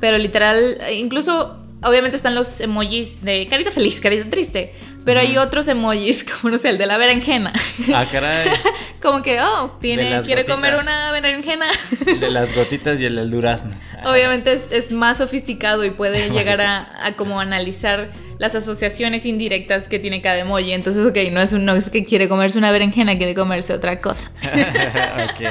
pero 0.00 0.16
literal, 0.16 0.78
eh, 0.80 0.94
incluso, 0.94 1.58
obviamente 1.84 2.16
están 2.16 2.34
los 2.34 2.60
emojis 2.60 3.22
de 3.22 3.46
carita 3.48 3.70
feliz, 3.70 4.00
carita 4.00 4.28
triste, 4.28 4.74
pero 5.04 5.20
hay 5.20 5.36
otros 5.36 5.68
emojis, 5.68 6.24
como 6.40 6.50
no 6.52 6.58
sé, 6.58 6.70
el 6.70 6.78
de 6.78 6.86
la 6.86 6.98
berenjena, 6.98 7.52
Ah, 7.94 8.06
caray. 8.10 8.48
como 9.02 9.22
que, 9.22 9.40
oh, 9.40 9.76
tiene, 9.80 10.20
quiere 10.22 10.44
comer 10.44 10.74
una 10.74 11.12
berenjena. 11.12 11.66
De 12.20 12.30
las 12.30 12.54
gotitas 12.54 13.00
y 13.00 13.06
el, 13.06 13.18
el 13.18 13.30
durazno. 13.30 13.74
Obviamente 14.04 14.52
es, 14.52 14.72
es 14.72 14.90
más 14.90 15.18
sofisticado 15.18 15.84
y 15.84 15.90
puede 15.90 16.30
llegar 16.30 16.60
a, 16.60 17.06
a 17.06 17.12
como 17.14 17.40
analizar 17.40 18.10
las 18.44 18.54
asociaciones 18.54 19.24
indirectas 19.24 19.88
que 19.88 19.98
tiene 19.98 20.20
cada 20.20 20.38
emoji. 20.38 20.72
Entonces, 20.72 21.06
ok, 21.06 21.16
no 21.32 21.40
es, 21.40 21.54
un, 21.54 21.64
no 21.64 21.74
es 21.74 21.88
que 21.88 22.04
quiere 22.04 22.28
comerse 22.28 22.58
una 22.58 22.70
berenjena, 22.72 23.16
quiere 23.16 23.34
comerse 23.34 23.72
otra 23.72 24.00
cosa. 24.00 24.30
ok. 24.44 25.46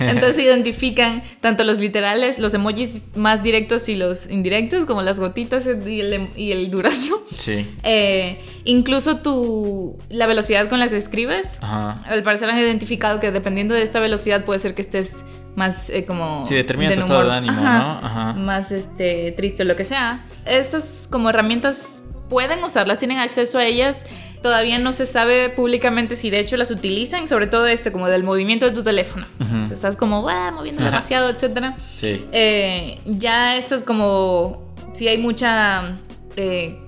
Entonces 0.00 0.38
identifican 0.42 1.22
tanto 1.42 1.64
los 1.64 1.80
literales, 1.80 2.38
los 2.38 2.54
emojis 2.54 3.14
más 3.14 3.42
directos 3.42 3.90
y 3.90 3.96
los 3.96 4.30
indirectos, 4.30 4.86
como 4.86 5.02
las 5.02 5.20
gotitas 5.20 5.66
y 5.66 6.00
el, 6.00 6.28
y 6.34 6.52
el 6.52 6.70
durazno. 6.70 7.18
Sí. 7.36 7.66
Eh, 7.82 8.40
incluso 8.64 9.18
tu, 9.18 9.98
la 10.08 10.26
velocidad 10.26 10.70
con 10.70 10.80
la 10.80 10.88
que 10.88 10.96
escribes. 10.96 11.58
Ajá. 11.60 12.02
Al 12.06 12.22
parecer 12.22 12.48
han 12.48 12.58
identificado 12.58 13.20
que 13.20 13.32
dependiendo 13.32 13.74
de 13.74 13.82
esta 13.82 14.00
velocidad 14.00 14.46
puede 14.46 14.60
ser 14.60 14.74
que 14.74 14.80
estés 14.80 15.24
más 15.56 15.90
eh, 15.90 16.06
como... 16.06 16.46
Sí, 16.46 16.54
determina 16.54 16.94
tu 16.94 17.00
estado 17.00 17.24
de 17.24 17.36
ánimo, 17.36 17.52
Ajá. 17.52 17.78
¿no? 17.78 18.06
Ajá. 18.06 18.32
Más 18.32 18.72
este, 18.72 19.32
triste 19.32 19.64
o 19.64 19.66
lo 19.66 19.76
que 19.76 19.84
sea. 19.84 20.24
Estas 20.46 21.06
como 21.10 21.28
herramientas 21.28 22.04
pueden 22.30 22.64
usarlas, 22.64 22.98
tienen 22.98 23.18
acceso 23.18 23.58
a 23.58 23.64
ellas. 23.66 24.06
Todavía 24.42 24.78
no 24.78 24.94
se 24.94 25.04
sabe 25.06 25.50
públicamente 25.50 26.16
si 26.16 26.30
de 26.30 26.38
hecho 26.40 26.56
las 26.56 26.70
utilizan, 26.70 27.28
sobre 27.28 27.46
todo 27.46 27.66
este 27.66 27.92
como 27.92 28.08
del 28.08 28.24
movimiento 28.24 28.64
de 28.64 28.72
tu 28.72 28.82
teléfono. 28.82 29.26
Estás 29.70 29.96
como 29.96 30.26
"Ah, 30.30 30.50
moviendo 30.54 30.82
demasiado, 30.82 31.28
etcétera. 31.28 31.76
Sí. 31.94 32.24
Eh, 32.32 32.98
ya 33.04 33.56
esto 33.58 33.74
es 33.74 33.84
como 33.84 34.62
si 34.94 35.08
hay 35.08 35.18
mucha 35.18 35.98
eh, 36.36 36.78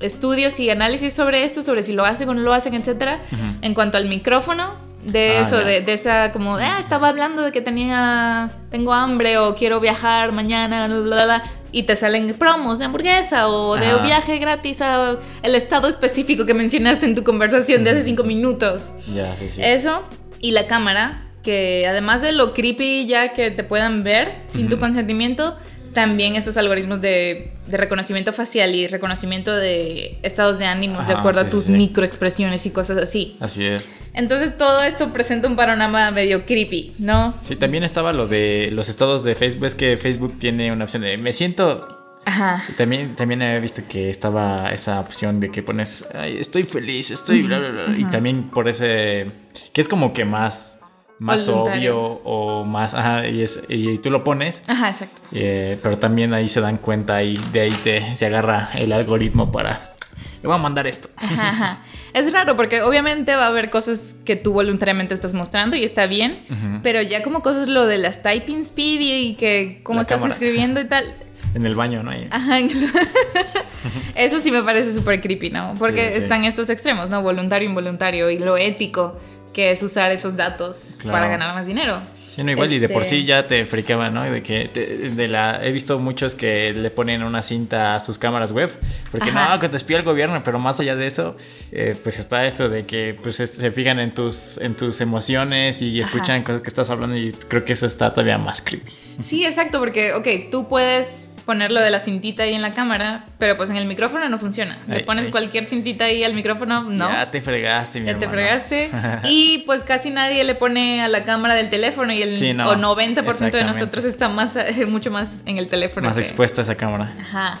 estudios 0.00 0.60
y 0.60 0.68
análisis 0.68 1.14
sobre 1.14 1.44
esto, 1.44 1.62
sobre 1.62 1.82
si 1.82 1.92
lo 1.94 2.04
hacen 2.04 2.28
o 2.28 2.34
no 2.34 2.42
lo 2.42 2.52
hacen, 2.52 2.74
etcétera. 2.74 3.20
Ujú. 3.32 3.42
En 3.62 3.72
cuanto 3.72 3.96
al 3.96 4.06
micrófono, 4.06 4.74
de 5.04 5.36
Ah, 5.38 5.40
eso, 5.40 5.56
de, 5.58 5.80
de 5.80 5.92
esa 5.94 6.32
como, 6.32 6.56
ah, 6.56 6.76
estaba 6.80 7.08
hablando 7.08 7.40
de 7.42 7.52
que 7.52 7.60
tenía, 7.62 8.50
tengo 8.70 8.92
hambre 8.92 9.38
o 9.38 9.54
quiero 9.54 9.80
viajar 9.80 10.32
mañana, 10.32 10.86
bla, 10.88 10.98
bla, 10.98 11.24
bla", 11.24 11.42
y 11.72 11.82
te 11.84 11.96
salen 11.96 12.34
promos 12.34 12.78
de 12.78 12.86
hamburguesa 12.86 13.48
o 13.48 13.76
de 13.76 13.86
Ajá. 13.86 14.02
viaje 14.02 14.38
gratis 14.38 14.80
a 14.80 15.16
el 15.42 15.54
estado 15.54 15.88
específico 15.88 16.46
que 16.46 16.54
mencionaste 16.54 17.06
en 17.06 17.14
tu 17.14 17.24
conversación 17.24 17.84
de 17.84 17.90
hace 17.90 18.02
cinco 18.04 18.24
minutos. 18.24 18.82
Ya, 19.14 19.36
sí, 19.36 19.48
sí. 19.48 19.60
Eso 19.62 20.02
y 20.40 20.52
la 20.52 20.66
cámara, 20.66 21.20
que 21.42 21.86
además 21.88 22.22
de 22.22 22.32
lo 22.32 22.52
creepy 22.54 23.06
ya 23.06 23.32
que 23.32 23.50
te 23.50 23.64
puedan 23.64 24.02
ver 24.04 24.32
sin 24.48 24.68
tu 24.68 24.76
Ujú. 24.76 24.84
consentimiento, 24.86 25.56
también 25.98 26.36
estos 26.36 26.56
algoritmos 26.56 27.00
de, 27.00 27.50
de 27.66 27.76
reconocimiento 27.76 28.32
facial 28.32 28.72
y 28.72 28.86
reconocimiento 28.86 29.56
de 29.56 30.16
estados 30.22 30.60
de 30.60 30.64
ánimos 30.64 31.08
de 31.08 31.14
Ajá, 31.14 31.20
acuerdo 31.22 31.40
sí, 31.40 31.46
a 31.48 31.50
tus 31.50 31.64
sí. 31.64 31.72
microexpresiones 31.72 32.64
y 32.66 32.70
cosas 32.70 32.98
así. 32.98 33.36
Así 33.40 33.64
es. 33.66 33.90
Entonces 34.14 34.56
todo 34.56 34.84
esto 34.84 35.12
presenta 35.12 35.48
un 35.48 35.56
panorama 35.56 36.12
medio 36.12 36.46
creepy, 36.46 36.94
¿no? 37.00 37.34
Sí, 37.42 37.56
también 37.56 37.82
estaba 37.82 38.12
lo 38.12 38.28
de 38.28 38.68
los 38.70 38.88
estados 38.88 39.24
de 39.24 39.34
Facebook. 39.34 39.66
Es 39.66 39.74
que 39.74 39.96
Facebook 39.96 40.38
tiene 40.38 40.70
una 40.70 40.84
opción 40.84 41.02
de 41.02 41.18
me 41.18 41.32
siento. 41.32 41.96
Ajá. 42.24 42.62
También, 42.76 43.16
también 43.16 43.42
he 43.42 43.58
visto 43.58 43.82
que 43.88 44.08
estaba 44.08 44.70
esa 44.72 45.00
opción 45.00 45.40
de 45.40 45.50
que 45.50 45.64
pones 45.64 46.06
"Ay, 46.14 46.38
estoy 46.38 46.62
feliz, 46.62 47.10
estoy 47.10 47.42
bla 47.42 47.58
bla 47.58 47.70
bla. 47.70 47.98
Y 47.98 48.04
también 48.04 48.50
por 48.50 48.68
ese. 48.68 49.26
que 49.72 49.80
es 49.80 49.88
como 49.88 50.12
que 50.12 50.24
más. 50.24 50.77
Más 51.18 51.46
Voluntario. 51.46 51.98
obvio 51.98 52.20
o 52.24 52.64
más. 52.64 52.94
Ajá, 52.94 53.26
y, 53.26 53.42
es, 53.42 53.64
y 53.68 53.98
tú 53.98 54.10
lo 54.10 54.22
pones. 54.24 54.62
Ajá, 54.68 54.88
exacto. 54.90 55.20
eh, 55.32 55.78
pero 55.82 55.98
también 55.98 56.32
ahí 56.32 56.48
se 56.48 56.60
dan 56.60 56.78
cuenta 56.78 57.22
y 57.22 57.36
de 57.52 57.60
ahí 57.62 57.72
te, 57.82 58.14
se 58.14 58.26
agarra 58.26 58.70
el 58.74 58.92
algoritmo 58.92 59.50
para. 59.50 59.94
Le 60.42 60.46
voy 60.46 60.54
a 60.54 60.58
mandar 60.58 60.86
esto. 60.86 61.08
Ajá, 61.16 61.48
ajá. 61.48 61.78
Es 62.14 62.32
raro 62.32 62.56
porque 62.56 62.80
obviamente 62.82 63.34
va 63.36 63.44
a 63.44 63.48
haber 63.48 63.68
cosas 63.70 64.20
que 64.24 64.34
tú 64.36 64.52
voluntariamente 64.52 65.12
estás 65.12 65.34
mostrando 65.34 65.76
y 65.76 65.84
está 65.84 66.06
bien, 66.06 66.32
Ujú. 66.48 66.80
pero 66.82 67.02
ya 67.02 67.22
como 67.22 67.42
cosas 67.42 67.68
lo 67.68 67.86
de 67.86 67.98
las 67.98 68.22
typing 68.22 68.60
speed 68.60 69.00
y, 69.00 69.34
que 69.34 69.80
cómo 69.82 69.96
La 69.98 70.02
estás 70.02 70.16
cámara. 70.18 70.34
escribiendo 70.34 70.80
y 70.80 70.84
tal. 70.86 71.04
En 71.54 71.64
el 71.64 71.74
baño, 71.74 72.02
¿no? 72.02 72.10
Ajá. 72.30 72.58
Eso 74.14 74.40
sí 74.40 74.50
me 74.50 74.62
parece 74.62 74.92
súper 74.92 75.20
creepy, 75.20 75.50
¿no? 75.50 75.74
Porque 75.78 76.08
Sí, 76.08 76.18
sí. 76.18 76.22
están 76.22 76.44
estos 76.44 76.68
extremos, 76.70 77.08
¿no? 77.10 77.22
Voluntario, 77.22 77.68
involuntario 77.68 78.30
y 78.30 78.38
lo 78.38 78.56
ético 78.56 79.18
que 79.58 79.72
es 79.72 79.82
usar 79.82 80.12
esos 80.12 80.36
datos 80.36 80.98
Claro. 81.00 81.16
para 81.18 81.26
ganar 81.26 81.52
más 81.52 81.66
dinero. 81.66 82.00
Sí, 82.28 82.44
no, 82.44 82.52
igual 82.52 82.72
y 82.72 82.78
de 82.78 82.88
por 82.88 83.02
Este- 83.02 83.16
sí 83.16 83.24
ya 83.24 83.48
te 83.48 83.64
friqueaba, 83.64 84.08
¿no? 84.08 84.22
De 84.22 84.40
que 84.40 84.68
te- 84.72 85.10
de 85.10 85.26
la 85.26 85.58
he 85.66 85.72
visto 85.72 85.98
muchos 85.98 86.36
que 86.36 86.72
le 86.72 86.90
ponen 86.92 87.24
una 87.24 87.42
cinta 87.42 87.96
a 87.96 87.98
sus 87.98 88.20
cámaras 88.20 88.52
web, 88.52 88.70
porque 89.10 89.30
Ajá. 89.30 89.54
no, 89.54 89.58
que 89.58 89.68
te 89.68 89.76
espía 89.76 89.96
el 89.96 90.04
gobierno, 90.04 90.42
pero 90.44 90.60
más 90.60 90.78
allá 90.78 90.94
de 90.94 91.08
eso, 91.08 91.36
eh, 91.72 91.96
pues 92.00 92.20
está 92.20 92.46
esto 92.46 92.68
de 92.68 92.86
que 92.86 93.18
pues 93.20 93.40
es- 93.40 93.50
se 93.50 93.72
fijan 93.72 93.98
en 93.98 94.14
tus 94.14 94.58
en 94.58 94.76
tus 94.76 95.00
emociones 95.00 95.82
y 95.82 96.00
Ajá. 96.00 96.08
escuchan 96.08 96.44
cosas 96.44 96.60
que 96.60 96.68
estás 96.68 96.88
hablando 96.90 97.16
y 97.16 97.32
creo 97.32 97.64
que 97.64 97.72
eso 97.72 97.86
está 97.86 98.12
todavía 98.12 98.38
más 98.38 98.62
creepy. 98.62 98.92
Sí, 99.24 99.44
exacto, 99.44 99.80
porque, 99.80 100.12
ok, 100.12 100.52
tú 100.52 100.68
puedes 100.68 101.32
ponerlo 101.48 101.80
de 101.80 101.90
la 101.90 101.98
cintita 101.98 102.42
ahí 102.42 102.52
en 102.52 102.60
la 102.60 102.72
cámara, 102.74 103.24
pero 103.38 103.56
pues 103.56 103.70
en 103.70 103.76
el 103.76 103.86
micrófono 103.86 104.28
no 104.28 104.38
funciona. 104.38 104.78
Le 104.86 104.96
Ay, 104.96 105.02
pones 105.04 105.24
ay. 105.24 105.30
cualquier 105.30 105.64
cintita 105.66 106.04
ahí 106.04 106.22
al 106.22 106.34
micrófono, 106.34 106.82
no. 106.84 107.10
Ya 107.10 107.30
te 107.30 107.40
fregaste, 107.40 108.00
mi 108.00 108.06
Ya 108.08 108.18
te 108.18 108.28
fregaste. 108.28 108.90
Y 109.24 109.62
pues 109.64 109.82
casi 109.82 110.10
nadie 110.10 110.44
le 110.44 110.54
pone 110.56 111.00
a 111.00 111.08
la 111.08 111.24
cámara 111.24 111.54
del 111.54 111.70
teléfono 111.70 112.12
y 112.12 112.20
el 112.20 112.36
Sí, 112.36 112.52
no, 112.52 112.68
o 112.68 112.74
90% 112.74 113.50
de 113.50 113.64
nosotros 113.64 114.04
está 114.04 114.28
más, 114.28 114.56
eh, 114.56 114.84
mucho 114.84 115.10
más 115.10 115.42
en 115.46 115.56
el 115.56 115.70
teléfono. 115.70 116.06
Más 116.08 116.16
que- 116.16 116.20
expuesta 116.22 116.60
esa 116.60 116.74
cámara. 116.74 117.14
Ajá. 117.18 117.58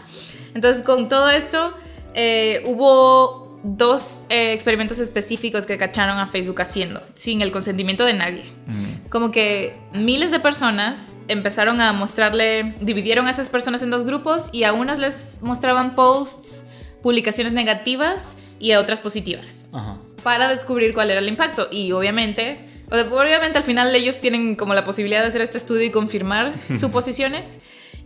Entonces, 0.54 0.84
con 0.84 1.08
todo 1.08 1.30
esto, 1.30 1.72
eh, 2.12 2.60
hubo 2.66 3.58
dos 3.64 4.26
eh, 4.28 4.52
experimentos 4.52 4.98
específicos 4.98 5.64
que 5.64 5.78
cacharon 5.78 6.18
a 6.18 6.26
Facebook 6.26 6.60
haciendo, 6.60 7.02
sin 7.14 7.40
el 7.40 7.50
consentimiento 7.50 8.04
de 8.04 8.12
nadie. 8.12 8.52
Mm. 8.66 8.87
Como 9.10 9.30
que 9.30 9.74
miles 9.94 10.30
de 10.30 10.38
personas 10.40 11.16
empezaron 11.28 11.80
a 11.80 11.92
mostrarle, 11.92 12.74
dividieron 12.80 13.26
a 13.26 13.30
esas 13.30 13.48
personas 13.48 13.82
en 13.82 13.90
dos 13.90 14.04
grupos 14.04 14.50
y 14.52 14.64
a 14.64 14.72
unas 14.74 14.98
les 14.98 15.40
mostraban 15.42 15.94
posts, 15.94 16.64
publicaciones 17.02 17.52
negativas 17.54 18.36
y 18.58 18.72
a 18.72 18.80
otras 18.80 19.00
positivas 19.00 19.66
Ajá. 19.72 19.96
para 20.22 20.48
descubrir 20.48 20.92
cuál 20.92 21.10
era 21.10 21.20
el 21.20 21.28
impacto. 21.28 21.68
Y 21.70 21.92
obviamente, 21.92 22.58
obviamente 22.90 23.56
al 23.58 23.64
final 23.64 23.94
ellos 23.94 24.18
tienen 24.20 24.56
como 24.56 24.74
la 24.74 24.84
posibilidad 24.84 25.22
de 25.22 25.28
hacer 25.28 25.40
este 25.40 25.56
estudio 25.58 25.84
y 25.84 25.90
confirmar 25.90 26.54
suposiciones. 26.78 27.60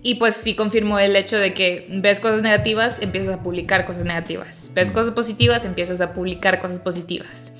Y 0.04 0.16
pues 0.16 0.34
sí 0.36 0.56
confirmó 0.56 0.98
el 0.98 1.14
hecho 1.14 1.36
de 1.38 1.54
que 1.54 1.86
ves 1.88 2.18
cosas 2.18 2.42
negativas, 2.42 3.00
empiezas 3.00 3.36
a 3.36 3.42
publicar 3.42 3.84
cosas 3.86 4.04
negativas. 4.04 4.70
Ves 4.74 4.90
Mm. 4.90 4.94
cosas 4.94 5.14
positivas, 5.14 5.64
empiezas 5.64 6.00
a 6.00 6.12
publicar 6.12 6.60
cosas 6.60 6.80
positivas. 6.80 7.52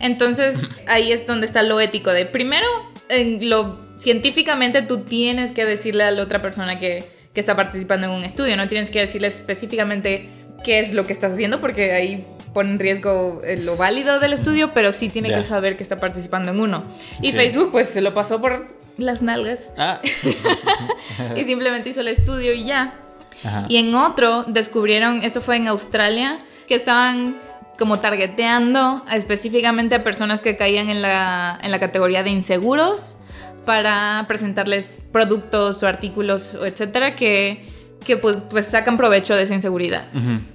Entonces 0.00 0.68
ahí 0.86 1.12
es 1.12 1.26
donde 1.26 1.46
está 1.46 1.62
lo 1.62 1.80
ético 1.80 2.10
de 2.10 2.26
primero, 2.26 2.66
en 3.08 3.48
lo 3.48 3.78
científicamente 3.98 4.82
tú 4.82 5.00
tienes 5.00 5.50
que 5.52 5.64
decirle 5.64 6.04
a 6.04 6.10
la 6.10 6.22
otra 6.22 6.40
persona 6.42 6.78
que, 6.78 7.04
que 7.34 7.40
está 7.40 7.56
participando 7.56 8.06
en 8.06 8.12
un 8.12 8.24
estudio, 8.24 8.56
no 8.56 8.68
tienes 8.68 8.90
que 8.90 9.00
decirle 9.00 9.28
específicamente 9.28 10.28
qué 10.64 10.78
es 10.80 10.92
lo 10.94 11.06
que 11.06 11.12
estás 11.12 11.32
haciendo 11.32 11.60
porque 11.60 11.92
ahí 11.92 12.26
pone 12.54 12.70
en 12.70 12.78
riesgo 12.78 13.40
eh, 13.44 13.56
lo 13.62 13.76
válido 13.76 14.20
del 14.20 14.32
estudio, 14.32 14.72
pero 14.74 14.92
sí 14.92 15.08
tiene 15.08 15.32
que 15.32 15.44
saber 15.44 15.76
que 15.76 15.82
está 15.82 16.00
participando 16.00 16.50
en 16.52 16.60
uno. 16.60 16.84
Y 17.20 17.30
Sí. 17.30 17.36
Facebook 17.36 17.70
pues 17.72 17.88
se 17.88 18.00
lo 18.00 18.14
pasó 18.14 18.40
por 18.40 18.66
las 18.96 19.22
nalgas 19.22 19.72
Ah. 19.76 20.00
y 21.36 21.44
simplemente 21.44 21.90
hizo 21.90 22.00
el 22.00 22.08
estudio 22.08 22.52
y 22.52 22.64
ya. 22.64 22.94
Ajá. 23.44 23.66
Y 23.68 23.76
en 23.76 23.94
otro 23.94 24.44
descubrieron, 24.44 25.22
esto 25.22 25.40
fue 25.40 25.56
en 25.56 25.68
Australia, 25.68 26.40
que 26.66 26.74
estaban 26.74 27.36
como 27.78 27.98
targeteando 28.00 29.04
a- 29.06 29.16
específicamente 29.16 29.94
a 29.94 30.04
personas 30.04 30.40
que 30.40 30.56
caían 30.56 30.88
en 30.90 31.00
la, 31.02 31.58
en 31.62 31.70
la 31.70 31.78
categoría 31.80 32.22
de 32.22 32.30
inseguros 32.30 33.16
para 33.64 34.24
presentarles 34.28 35.06
productos 35.12 35.82
o 35.82 35.86
artículos 35.86 36.54
o 36.54 36.66
etcétera 36.66 37.14
que 37.16 37.76
que 38.04 38.16
pues, 38.16 38.36
pues 38.48 38.64
sacan 38.66 38.96
provecho 38.96 39.34
de 39.34 39.42
esa 39.42 39.54
inseguridad. 39.54 40.04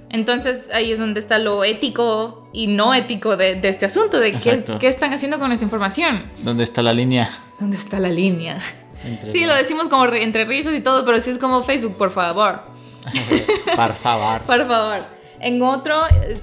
Entonces 0.08 0.70
ahí 0.72 0.90
es 0.92 0.98
donde 0.98 1.20
está 1.20 1.38
lo 1.38 1.62
ético 1.62 2.48
y 2.54 2.68
no 2.68 2.94
ético 2.94 3.36
de, 3.36 3.56
de 3.60 3.68
este 3.68 3.84
asunto, 3.84 4.18
de 4.18 4.32
qué, 4.32 4.38
qué 4.78 4.88
están 4.88 5.12
haciendo 5.12 5.38
con 5.38 5.48
nuestra 5.48 5.66
información. 5.66 6.22
¿Dónde 6.38 6.64
está 6.64 6.82
la 6.82 6.94
línea? 6.94 7.30
¿Dónde 7.60 7.76
está 7.76 8.00
la 8.00 8.08
línea? 8.08 8.58
Entre 9.04 9.30
Sí, 9.30 9.44
lo 9.44 9.54
decimos 9.54 9.88
como 9.88 10.06
re- 10.06 10.24
entre 10.24 10.46
risas 10.46 10.74
y 10.74 10.80
todo, 10.80 11.04
pero 11.04 11.20
sí 11.20 11.30
es 11.30 11.38
como 11.38 11.62
Facebook, 11.62 11.96
por 11.98 12.10
favor. 12.10 12.62
Por 13.76 13.92
favor. 13.92 14.40
Por 14.40 14.66
favor. 14.66 15.04
En 15.44 15.60
otro, 15.60 15.94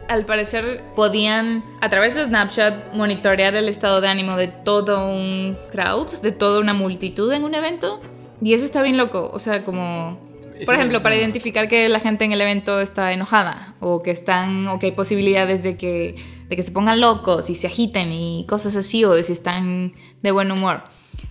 al 0.10 0.28
parecer, 0.28 0.84
podían 0.96 1.64
a 1.82 1.90
través 1.90 2.14
de 2.14 2.24
Snapchat 2.24 2.94
monitorear 2.94 3.56
el 3.56 3.68
estado 3.68 4.00
de 4.00 4.08
ánimo 4.08 4.36
de 4.36 4.48
todo 4.48 5.08
un 5.08 5.58
crowd, 5.72 6.22
de 6.22 6.32
toda 6.32 6.60
una 6.60 6.76
multitud 6.76 7.32
en 7.32 7.44
un 7.44 7.56
evento. 7.56 8.00
Y 8.44 8.54
eso 8.54 8.64
está 8.64 8.84
bien 8.84 8.98
loco. 8.98 9.32
O 9.34 9.40
sea, 9.40 9.66
como... 9.66 10.20
Por 10.66 10.76
ejemplo, 10.76 11.02
para 11.02 11.16
identificar 11.16 11.68
que 11.68 11.90
la 11.90 12.00
gente 12.00 12.26
en 12.26 12.32
el 12.32 12.42
evento 12.42 12.80
está 12.80 13.12
enojada 13.12 13.74
o 13.80 14.04
que 14.04 14.12
están 14.12 14.68
o 14.68 14.78
que 14.78 14.86
hay 14.86 14.92
posibilidades 14.92 15.64
de 15.64 15.78
que, 15.78 16.16
de 16.48 16.56
que 16.56 16.62
se 16.62 16.72
pongan 16.72 17.02
locos 17.02 17.50
y 17.50 17.56
se 17.56 17.66
agiten 17.66 18.12
y 18.12 18.46
cosas 18.48 18.76
así 18.76 19.04
o 19.04 19.14
de 19.14 19.24
si 19.24 19.34
están 19.34 19.94
de 20.22 20.30
buen 20.30 20.52
humor. 20.52 20.84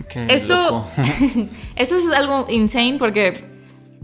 Qué 0.08 0.26
Esto, 0.28 0.84
eso 1.76 1.96
es 1.96 2.12
algo 2.12 2.46
insane 2.50 2.96
porque 2.98 3.44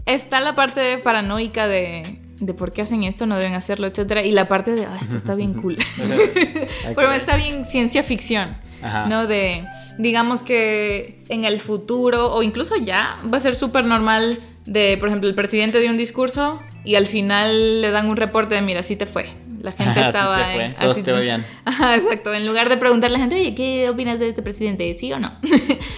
está 0.05 0.39
la 0.39 0.55
parte 0.55 0.99
paranoica 0.99 1.67
de, 1.67 2.26
de 2.39 2.53
por 2.53 2.71
qué 2.71 2.81
hacen 2.83 3.03
esto, 3.03 3.25
no 3.25 3.37
deben 3.37 3.53
hacerlo, 3.53 3.87
etcétera, 3.87 4.23
y 4.23 4.31
la 4.31 4.47
parte 4.47 4.71
de, 4.73 4.85
ah, 4.85 4.97
esto 5.01 5.17
está 5.17 5.33
bien 5.35 5.53
cool. 5.53 5.77
Pero 6.95 7.11
está 7.11 7.35
bien 7.37 7.65
ciencia 7.65 8.03
ficción, 8.03 8.55
Ajá. 8.81 9.07
¿no? 9.07 9.27
De, 9.27 9.65
digamos 9.97 10.43
que 10.43 11.23
en 11.29 11.45
el 11.45 11.59
futuro, 11.59 12.33
o 12.33 12.43
incluso 12.43 12.75
ya, 12.77 13.19
va 13.31 13.37
a 13.37 13.41
ser 13.41 13.55
súper 13.55 13.85
normal 13.85 14.39
de, 14.65 14.97
por 14.99 15.07
ejemplo, 15.09 15.27
el 15.29 15.35
presidente 15.35 15.79
dio 15.79 15.89
un 15.89 15.97
discurso 15.97 16.61
y 16.83 16.95
al 16.95 17.05
final 17.05 17.81
le 17.81 17.89
dan 17.91 18.07
un 18.09 18.17
reporte 18.17 18.55
de, 18.55 18.61
mira, 18.61 18.81
así 18.81 18.95
te 18.95 19.05
fue. 19.05 19.29
La 19.61 19.71
gente 19.71 19.99
Así 19.99 20.09
estaba... 20.09 20.37
te 20.37 20.53
fue, 20.53 20.65
en- 20.65 20.73
todos 20.75 20.91
así 20.91 21.01
te. 21.03 21.11
Ajá, 21.65 21.95
exacto. 21.95 22.31
En 22.33 22.45
lugar 22.45 22.69
de 22.69 22.77
preguntarle 22.77 23.15
a 23.15 23.19
la 23.19 23.25
gente, 23.27 23.35
oye, 23.41 23.55
¿qué 23.55 23.89
opinas 23.89 24.19
de 24.19 24.29
este 24.29 24.43
presidente? 24.43 24.93
¿Sí 24.93 25.11
o 25.11 25.19
no? 25.19 25.31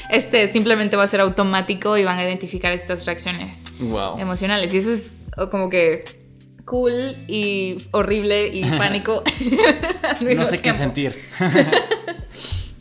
este 0.09 0.47
simplemente 0.47 0.95
va 0.95 1.03
a 1.03 1.07
ser 1.07 1.19
automático 1.19 1.97
y 1.97 2.03
van 2.05 2.17
a 2.17 2.23
identificar 2.23 2.71
estas 2.71 3.05
reacciones 3.05 3.65
Wow. 3.81 4.17
emocionales. 4.19 4.73
Y 4.73 4.77
eso 4.77 4.91
es 4.93 5.11
como 5.51 5.69
que 5.69 6.05
cool 6.69 7.15
y 7.27 7.77
horrible 7.91 8.47
y 8.47 8.63
pánico. 8.77 9.23
No 10.21 10.45
sé 10.45 10.61
qué 10.61 10.73
sentir. 10.73 11.15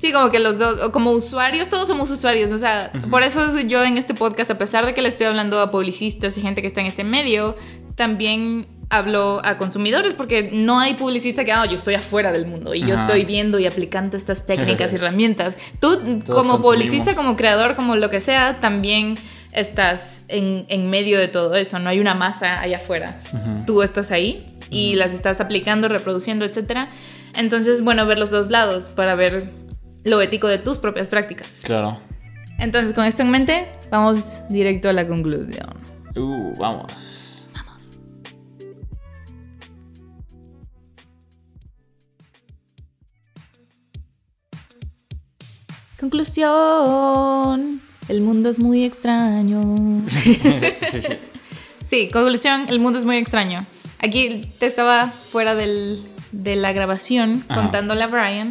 Sí, 0.00 0.12
como 0.12 0.30
que 0.30 0.38
los 0.38 0.60
dos, 0.60 0.90
como 0.90 1.10
usuarios, 1.10 1.68
todos 1.68 1.88
somos 1.88 2.08
usuarios. 2.08 2.52
O 2.52 2.58
sea, 2.60 2.92
por 3.10 3.24
eso 3.24 3.44
es 3.44 3.66
yo 3.66 3.82
en 3.82 3.98
este 3.98 4.14
podcast, 4.14 4.48
a 4.48 4.56
pesar 4.56 4.86
de 4.86 4.94
que 4.94 5.02
le 5.02 5.08
estoy 5.08 5.26
hablando 5.26 5.60
a 5.60 5.72
publicistas 5.72 6.38
y 6.38 6.40
gente 6.40 6.62
que 6.62 6.68
está 6.68 6.80
en 6.80 6.86
este 6.86 7.02
medio, 7.02 7.56
también 7.96 8.68
hablo 8.90 9.40
a 9.44 9.58
consumidores 9.58 10.14
porque 10.14 10.50
no 10.52 10.78
hay 10.78 10.94
publicista 10.94 11.44
que, 11.44 11.50
ah, 11.50 11.66
yo 11.66 11.76
estoy 11.76 11.94
afuera 11.94 12.30
del 12.30 12.46
mundo 12.46 12.74
y 12.74 12.86
yo 12.86 12.94
estoy 12.94 13.24
viendo 13.24 13.58
y 13.58 13.66
aplicando 13.66 14.16
estas 14.16 14.46
técnicas 14.46 14.92
y 14.92 14.96
herramientas. 14.96 15.58
Tú, 15.80 15.98
Todos 16.24 16.46
como 16.46 16.62
publicista, 16.62 17.16
como 17.16 17.36
creador, 17.36 17.74
como 17.74 17.96
lo 17.96 18.08
que 18.08 18.20
sea, 18.20 18.60
también 18.60 19.16
estás 19.52 20.24
en, 20.28 20.66
en 20.68 20.90
medio 20.90 21.18
de 21.18 21.28
todo 21.28 21.54
eso. 21.54 21.78
No 21.78 21.90
hay 21.90 22.00
una 22.00 22.14
masa 22.14 22.60
allá 22.60 22.78
afuera. 22.78 23.20
Tú 23.66 23.82
estás 23.82 24.10
ahí 24.10 24.56
y 24.70 24.94
las 24.96 25.12
estás 25.12 25.40
aplicando, 25.40 25.88
reproduciendo, 25.88 26.44
etcétera. 26.44 26.88
Entonces, 27.34 27.82
bueno, 27.82 28.06
ver 28.06 28.18
los 28.18 28.30
dos 28.30 28.50
lados 28.50 28.84
para 28.84 29.14
ver 29.14 29.50
lo 30.04 30.20
ético 30.20 30.48
de 30.48 30.58
tus 30.58 30.78
propias 30.78 31.08
prácticas. 31.08 31.62
Claro. 31.64 32.00
Entonces, 32.58 32.92
con 32.92 33.04
esto 33.04 33.22
en 33.22 33.30
mente, 33.30 33.68
vamos 33.90 34.48
directo 34.48 34.88
a 34.88 34.92
la 34.92 35.06
conclusión. 35.06 35.78
Uh, 36.16 36.52
vamos. 36.58 37.46
Vamos. 37.54 38.00
Conclusión. 46.00 47.87
El 48.08 48.20
mundo 48.22 48.48
es 48.50 48.58
muy 48.58 48.84
extraño. 48.84 49.62
Sí, 51.86 52.08
conclusión, 52.12 52.66
el 52.68 52.80
mundo 52.80 52.98
es 52.98 53.06
muy 53.06 53.16
extraño. 53.16 53.64
Aquí 53.98 54.42
te 54.58 54.66
estaba 54.66 55.06
fuera 55.06 55.54
del- 55.54 56.02
de 56.32 56.54
la 56.54 56.72
grabación 56.74 57.42
Ajá. 57.48 57.62
contándole 57.62 58.02
a 58.02 58.06
Brian 58.08 58.50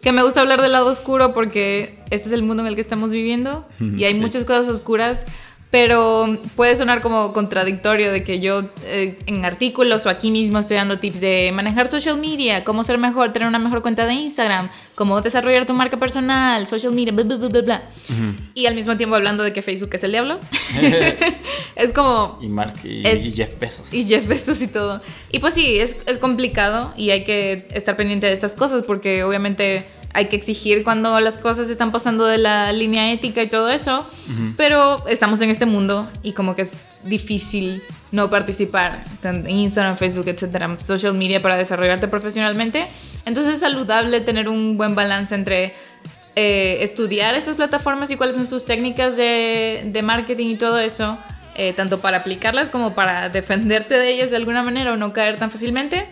que 0.00 0.10
me 0.10 0.24
gusta 0.24 0.40
hablar 0.40 0.60
del 0.60 0.72
lado 0.72 0.90
oscuro 0.90 1.32
porque 1.32 2.00
este 2.10 2.26
es 2.26 2.32
el 2.32 2.42
mundo 2.42 2.64
en 2.64 2.66
el 2.66 2.74
que 2.74 2.80
estamos 2.80 3.12
viviendo 3.12 3.64
y 3.78 4.02
hay 4.02 4.14
Sí. 4.16 4.20
muchas 4.20 4.44
cosas 4.44 4.66
oscuras, 4.66 5.24
pero 5.72 6.36
puede 6.54 6.76
sonar 6.76 7.00
como 7.00 7.32
contradictorio 7.32 8.12
de 8.12 8.22
que 8.22 8.40
yo 8.40 8.62
eh, 8.84 9.18
en 9.24 9.42
artículos 9.46 10.04
o 10.04 10.10
aquí 10.10 10.30
mismo 10.30 10.58
estoy 10.58 10.76
dando 10.76 10.98
tips 10.98 11.22
de 11.22 11.50
manejar 11.54 11.88
social 11.88 12.18
media, 12.18 12.62
cómo 12.62 12.84
ser 12.84 12.98
mejor, 12.98 13.32
tener 13.32 13.48
una 13.48 13.58
mejor 13.58 13.80
cuenta 13.80 14.04
de 14.04 14.12
Instagram, 14.12 14.68
cómo 14.94 15.22
desarrollar 15.22 15.64
tu 15.64 15.72
marca 15.72 15.96
personal, 15.96 16.66
social 16.66 16.92
media, 16.92 17.10
bla, 17.12 17.24
bla, 17.24 17.36
bla, 17.36 17.48
bla, 17.48 17.62
bla. 17.62 17.82
Ujú. 18.10 18.42
Y 18.52 18.66
al 18.66 18.74
mismo 18.74 18.98
tiempo 18.98 19.16
hablando 19.16 19.42
de 19.42 19.54
que 19.54 19.62
Facebook 19.62 19.88
es 19.94 20.04
el 20.04 20.10
diablo. 20.10 20.38
es 21.76 21.92
como... 21.94 22.38
Y 22.42 22.48
Mark 22.50 22.74
y, 22.84 23.06
Es- 23.08 23.24
y 23.24 23.32
Jeff 23.32 23.58
Bezos. 23.58 23.94
Y 23.94 24.04
Jeff 24.04 24.28
Bezos 24.28 24.60
y 24.60 24.66
todo. 24.66 25.00
Y 25.30 25.38
pues 25.38 25.54
sí, 25.54 25.78
es, 25.80 25.96
es 26.04 26.18
complicado 26.18 26.92
y 26.98 27.10
hay 27.12 27.24
que 27.24 27.66
estar 27.72 27.96
pendiente 27.96 28.26
de 28.26 28.34
estas 28.34 28.54
cosas 28.54 28.82
porque 28.86 29.24
obviamente 29.24 29.86
hay 30.14 30.28
que 30.28 30.36
exigir 30.36 30.84
cuando 30.84 31.18
las 31.20 31.38
cosas 31.38 31.68
están 31.70 31.92
pasando 31.92 32.26
de 32.26 32.38
la 32.38 32.72
línea 32.72 33.12
ética 33.12 33.42
y 33.42 33.48
todo 33.48 33.70
eso. 33.70 34.06
Pero 34.56 35.06
estamos 35.08 35.40
en 35.40 35.50
este 35.50 35.66
mundo 35.66 36.08
y 36.22 36.32
como 36.32 36.54
que 36.54 36.62
es 36.62 36.84
difícil 37.04 37.82
no 38.10 38.30
participar 38.30 39.02
en 39.22 39.48
Instagram, 39.48 39.96
Facebook, 39.96 40.28
etcétera, 40.28 40.76
social 40.80 41.14
media 41.14 41.40
para 41.40 41.56
desarrollarte 41.56 42.08
profesionalmente. 42.08 42.86
Entonces 43.24 43.54
es 43.54 43.60
saludable 43.60 44.20
tener 44.20 44.48
un 44.48 44.76
buen 44.76 44.94
balance 44.94 45.34
entre 45.34 45.74
eh, 46.36 46.78
estudiar 46.80 47.34
estas 47.34 47.56
plataformas 47.56 48.10
y 48.10 48.16
cuáles 48.16 48.36
son 48.36 48.46
sus 48.46 48.64
técnicas 48.64 49.16
de 49.16 50.00
marketing 50.02 50.48
y 50.48 50.56
todo 50.56 50.78
eso, 50.78 51.18
eh, 51.54 51.72
tanto 51.74 52.00
para 52.00 52.18
aplicarlas 52.18 52.70
como 52.70 52.94
para 52.94 53.28
defenderte 53.28 53.94
de 53.94 54.10
ellas 54.10 54.30
de 54.30 54.36
alguna 54.36 54.62
manera 54.62 54.92
o 54.92 54.96
no 54.96 55.12
caer 55.12 55.36
tan 55.38 55.50
fácilmente 55.50 56.06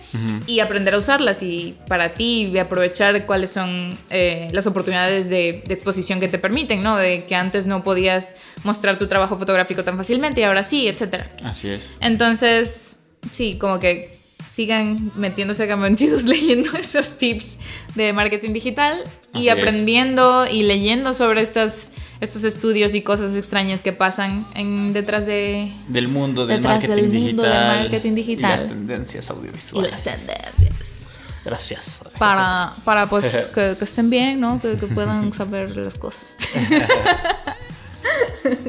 y 0.47 0.61
aprender 0.61 0.95
a 0.95 0.99
usarlas 0.99 1.43
y 1.43 1.77
para 1.89 2.13
ti 2.15 2.51
y 2.53 2.59
aprovechar 2.59 3.25
cuáles 3.27 3.51
son 3.51 3.97
eh, 4.11 4.49
las 4.53 4.67
oportunidades 4.67 5.31
de, 5.31 5.63
de 5.67 5.75
exposición 5.75 6.21
que 6.21 6.29
te 6.29 6.39
permiten, 6.39 6.83
¿no? 6.83 6.97
De 6.97 7.25
que 7.25 7.35
antes 7.35 7.67
no 7.67 7.83
podías 7.85 8.37
mostrar 8.65 8.99
tu 8.99 9.07
trabajo 9.07 9.39
fotográfico 9.39 9.83
tan 9.85 9.97
fácilmente 9.97 10.41
y 10.43 10.45
ahora 10.45 10.63
sí, 10.63 10.89
etcétera. 10.89 11.31
Así 11.43 11.71
es. 11.71 11.91
Entonces, 12.01 13.05
sí, 13.33 13.57
como 13.59 13.81
que 13.81 14.11
sigan 14.47 15.11
metiéndose 15.17 15.63
a 15.65 15.69
camioncitos 15.69 16.25
leyendo 16.27 16.71
estos 16.77 17.17
tips 17.19 17.57
de 17.95 18.13
marketing 18.13 18.53
digital 18.53 19.03
Así 19.33 19.45
y 19.45 19.49
es. 19.49 19.55
aprendiendo 19.55 20.45
y 20.51 20.65
leyendo 20.65 21.15
sobre 21.15 21.41
estas, 21.41 21.93
estos 22.21 22.45
estudios 22.45 22.95
y 22.95 23.03
cosas 23.03 23.35
extrañas 23.35 23.83
que 23.83 23.93
pasan 23.93 24.47
en, 24.55 24.93
detrás 24.93 25.27
de 25.27 25.73
Del 25.89 26.09
mundo 26.09 26.47
del 26.47 26.61
marketing 26.61 26.95
del 26.95 27.05
mundo 27.05 27.43
del 27.43 27.53
digital. 27.53 27.79
marketing 27.83 28.15
digital. 28.15 28.51
Y 28.51 28.53
las 28.63 28.69
tendencias 28.69 29.27
y 29.29 29.33
audiovisuales. 29.33 29.91
las 29.91 30.05
tendencias. 30.05 31.07
Gracias. 31.45 32.01
Para, 32.19 32.75
para 32.85 33.09
pues 33.09 33.47
que, 33.55 33.75
que 33.79 33.85
estén 33.85 34.11
bien, 34.11 34.41
¿no? 34.41 34.61
Que, 34.61 34.77
que 34.77 34.87
puedan 34.87 35.33
saber 35.33 35.75
las 35.77 35.97
cosas. 35.97 36.37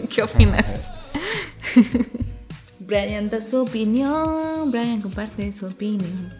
¿Qué 0.10 0.24
opinas? 0.24 0.88
Brian 2.80 3.30
da 3.30 3.42
su 3.42 3.62
opinión, 3.62 4.72
Brian 4.72 5.02
comparte 5.02 5.52
su 5.52 5.66
opinión. 5.66 6.34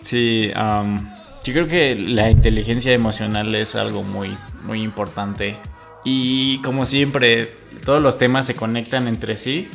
Sí, 0.00 0.50
am, 0.54 1.08
yo 1.44 1.52
creo 1.52 1.68
que 1.68 1.94
la 1.94 2.30
inteligencia 2.30 2.92
emocional 2.92 3.54
es 3.54 3.74
algo 3.74 4.02
muy, 4.02 4.36
muy 4.64 4.82
importante. 4.82 5.56
Y 6.04 6.60
como 6.62 6.86
siempre, 6.86 7.54
todos 7.84 8.02
los 8.02 8.18
temas 8.18 8.46
se 8.46 8.54
conectan 8.54 9.08
entre 9.08 9.36
sí. 9.36 9.68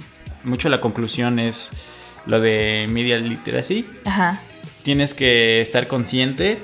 Mucho 0.44 0.70
la 0.70 0.82
conclusión 0.82 1.40
es 1.40 1.72
lo 2.26 2.40
de 2.40 2.88
media 2.90 3.18
literacy. 3.18 3.86
Ajá. 4.06 4.42
Tienes 4.84 5.14
que 5.14 5.62
estar 5.62 5.88
consciente 5.88 6.60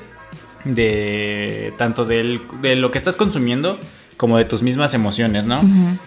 de 0.64 1.74
tanto 1.78 2.06
del- 2.06 2.42
de 2.62 2.76
lo 2.76 2.92
que 2.92 2.98
estás 2.98 3.18
consumiendo 3.18 3.80
como 4.18 4.38
de 4.38 4.46
tus 4.46 4.62
mismas 4.62 4.94
emociones, 4.94 5.46
¿no? 5.46 5.62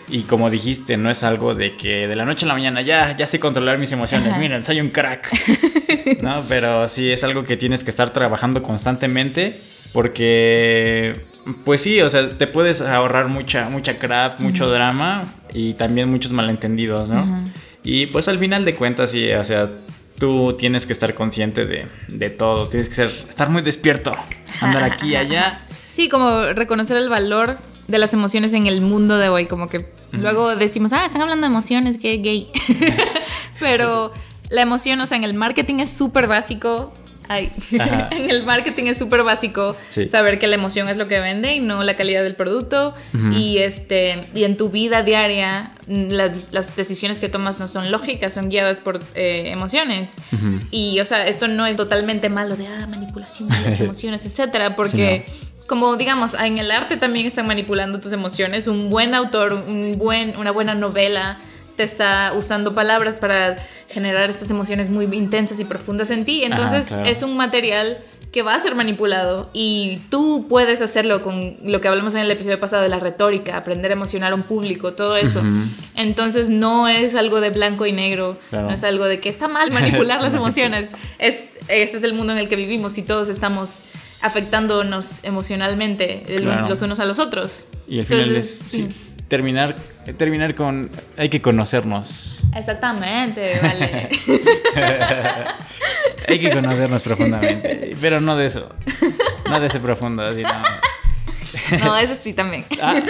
Y 0.08 0.22
como 0.22 0.50
dijiste, 0.50 0.96
no 0.96 1.10
es 1.10 1.22
algo 1.24 1.54
de 1.54 1.76
que 1.76 2.06
de 2.06 2.16
la 2.16 2.24
noche 2.24 2.44
a 2.44 2.48
la 2.48 2.54
mañana 2.54 2.82
ya, 2.82 3.16
ya 3.16 3.26
sé 3.26 3.40
controlar 3.40 3.78
mis 3.78 3.92
emociones, 3.92 4.30
Ajá. 4.30 4.38
miren, 4.38 4.62
soy 4.62 4.80
un 4.80 4.88
crack, 4.90 5.30
¿no? 6.22 6.44
Pero 6.48 6.88
sí 6.88 7.10
es 7.10 7.24
algo 7.24 7.44
que 7.44 7.56
tienes 7.56 7.84
que 7.84 7.90
estar 7.90 8.10
trabajando 8.10 8.62
constantemente 8.62 9.58
porque, 9.92 11.20
pues 11.64 11.80
sí, 11.80 12.00
o 12.00 12.08
sea, 12.08 12.28
te 12.28 12.46
puedes 12.46 12.80
ahorrar 12.80 13.28
mucha, 13.28 13.68
mucha 13.68 13.98
crap, 13.98 14.40
mucho 14.40 14.68
drama 14.70 15.24
y 15.52 15.74
también 15.74 16.10
muchos 16.10 16.32
malentendidos, 16.32 17.08
¿no? 17.08 17.44
Y 17.82 18.06
pues 18.06 18.28
al 18.28 18.38
final 18.38 18.64
de 18.64 18.74
cuentas, 18.74 19.10
sí, 19.10 19.30
o 19.32 19.44
sea, 19.44 19.70
tú 20.18 20.54
tienes 20.58 20.86
que 20.86 20.92
estar 20.92 21.14
consciente 21.14 21.64
de, 21.66 21.86
de 22.08 22.30
todo, 22.30 22.68
tienes 22.68 22.88
que 22.88 22.94
ser, 22.94 23.06
estar 23.06 23.48
muy 23.48 23.62
despierto, 23.62 24.12
andar 24.60 24.84
aquí 24.92 25.12
y 25.12 25.16
allá. 25.16 25.60
Sí, 25.92 26.08
como 26.08 26.52
reconocer 26.52 26.96
el 26.96 27.08
valor 27.08 27.58
de 27.88 27.98
las 27.98 28.12
emociones 28.12 28.52
en 28.52 28.66
el 28.66 28.80
mundo 28.80 29.16
de 29.18 29.28
hoy. 29.28 29.46
Como 29.46 29.68
que 29.68 29.86
luego 30.12 30.56
decimos, 30.56 30.92
ah, 30.92 31.04
están 31.06 31.22
hablando 31.22 31.46
de 31.46 31.52
emociones, 31.52 31.96
qué 32.00 32.16
gay. 32.18 32.48
Pero 33.60 34.12
la 34.50 34.62
emoción, 34.62 35.00
o 35.00 35.06
sea, 35.06 35.16
en 35.16 35.24
el 35.24 35.34
marketing 35.34 35.76
es 35.80 35.90
súper 35.90 36.26
básico. 36.26 36.92
Ay, 37.28 37.50
en 37.72 38.30
el 38.30 38.44
marketing 38.44 38.84
es 38.84 38.98
súper 38.98 39.24
básico 39.24 39.74
Sí. 39.88 40.08
saber 40.08 40.38
que 40.38 40.46
la 40.46 40.54
emoción 40.54 40.88
es 40.88 40.96
lo 40.96 41.08
que 41.08 41.18
vende 41.18 41.56
y 41.56 41.60
no 41.60 41.82
la 41.82 41.96
calidad 41.96 42.22
del 42.22 42.36
producto. 42.36 42.94
Y 43.32 43.58
este 43.58 44.28
y 44.32 44.44
en 44.44 44.56
tu 44.56 44.70
vida 44.70 45.02
diaria 45.02 45.72
mm, 45.88 46.08
las, 46.10 46.52
las 46.52 46.76
decisiones 46.76 47.18
que 47.18 47.28
tomas 47.28 47.58
no 47.58 47.66
son 47.66 47.90
lógicas, 47.90 48.32
son 48.34 48.48
guiadas 48.48 48.78
por 48.78 49.00
eh, 49.16 49.50
emociones. 49.50 50.12
Y, 50.70 51.00
o 51.00 51.04
sea, 51.04 51.26
esto 51.26 51.48
no 51.48 51.66
es 51.66 51.76
totalmente 51.76 52.28
malo 52.28 52.54
de 52.56 52.68
ah, 52.68 52.86
manipulación 52.88 53.48
de 53.48 53.70
las 53.70 53.80
emociones, 53.80 54.24
etcétera, 54.24 54.76
porque, 54.76 55.26
como 55.66 55.96
digamos, 55.96 56.34
en 56.34 56.58
el 56.58 56.70
arte 56.70 56.96
también 56.96 57.26
están 57.26 57.46
manipulando 57.46 58.00
tus 58.00 58.12
emociones. 58.12 58.66
Un 58.66 58.90
buen 58.90 59.14
autor, 59.14 59.52
un 59.52 59.96
buen, 59.98 60.36
una 60.36 60.50
buena 60.50 60.74
novela 60.74 61.36
te 61.76 61.82
está 61.82 62.32
usando 62.36 62.74
palabras 62.74 63.16
para 63.16 63.56
generar 63.88 64.30
estas 64.30 64.50
emociones 64.50 64.88
muy 64.88 65.04
intensas 65.06 65.60
y 65.60 65.64
profundas 65.64 66.10
en 66.10 66.24
ti. 66.24 66.42
Entonces, 66.44 66.88
claro. 66.88 67.04
es 67.08 67.22
un 67.22 67.36
material 67.36 67.98
que 68.32 68.42
va 68.42 68.54
a 68.54 68.58
ser 68.58 68.74
manipulado 68.74 69.48
y 69.54 69.98
tú 70.10 70.46
puedes 70.48 70.82
hacerlo 70.82 71.22
con 71.22 71.56
lo 71.62 71.80
que 71.80 71.88
hablamos 71.88 72.14
en 72.14 72.20
el 72.20 72.30
episodio 72.30 72.60
pasado 72.60 72.82
de 72.82 72.88
la 72.88 72.98
retórica, 72.98 73.56
aprender 73.56 73.90
a 73.92 73.94
emocionar 73.94 74.32
a 74.32 74.34
un 74.34 74.42
público, 74.42 74.92
todo 74.94 75.16
eso. 75.16 75.42
Entonces 75.94 76.50
no 76.50 76.88
es 76.88 77.14
algo 77.14 77.40
de 77.40 77.50
blanco 77.50 77.86
y 77.86 77.92
negro, 77.92 78.38
Claro. 78.50 78.68
no 78.68 78.74
es 78.74 78.84
algo 78.84 79.06
de 79.06 79.20
que 79.20 79.28
está 79.28 79.48
mal 79.48 79.70
manipular 79.70 80.20
las 80.22 80.34
emociones. 80.34 80.90
Es, 81.18 81.54
ese 81.68 81.96
es 81.96 82.02
el 82.02 82.12
mundo 82.12 82.32
en 82.32 82.38
el 82.38 82.48
que 82.48 82.56
vivimos 82.56 82.98
y 82.98 83.02
todos 83.02 83.28
estamos 83.28 83.84
afectándonos 84.22 85.24
emocionalmente 85.24 86.22
el- 86.34 86.42
Claro. 86.42 86.68
los 86.68 86.82
unos 86.82 87.00
a 87.00 87.04
los 87.04 87.18
otros. 87.18 87.64
Y 87.88 87.98
al 88.00 88.04
final 88.04 88.24
Entonces, 88.28 88.60
es 88.62 88.68
sí, 88.70 88.88
terminar, 89.28 89.76
terminar 90.16 90.54
con... 90.54 90.90
Hay 91.16 91.28
que 91.28 91.40
conocernos. 91.42 92.40
Exactamente, 92.54 93.58
vale. 93.62 94.08
Hay 96.28 96.38
que 96.40 96.50
conocernos 96.50 97.02
profundamente. 97.02 97.96
Pero 98.00 98.20
no 98.20 98.36
de 98.36 98.46
eso. 98.46 98.68
No 99.50 99.60
de 99.60 99.66
ese 99.68 99.78
profundo, 99.80 100.34
sino... 100.34 100.48
no, 101.84 101.96
eso 101.96 102.14
sí 102.20 102.32
también. 102.34 102.64
Ah, 102.82 103.00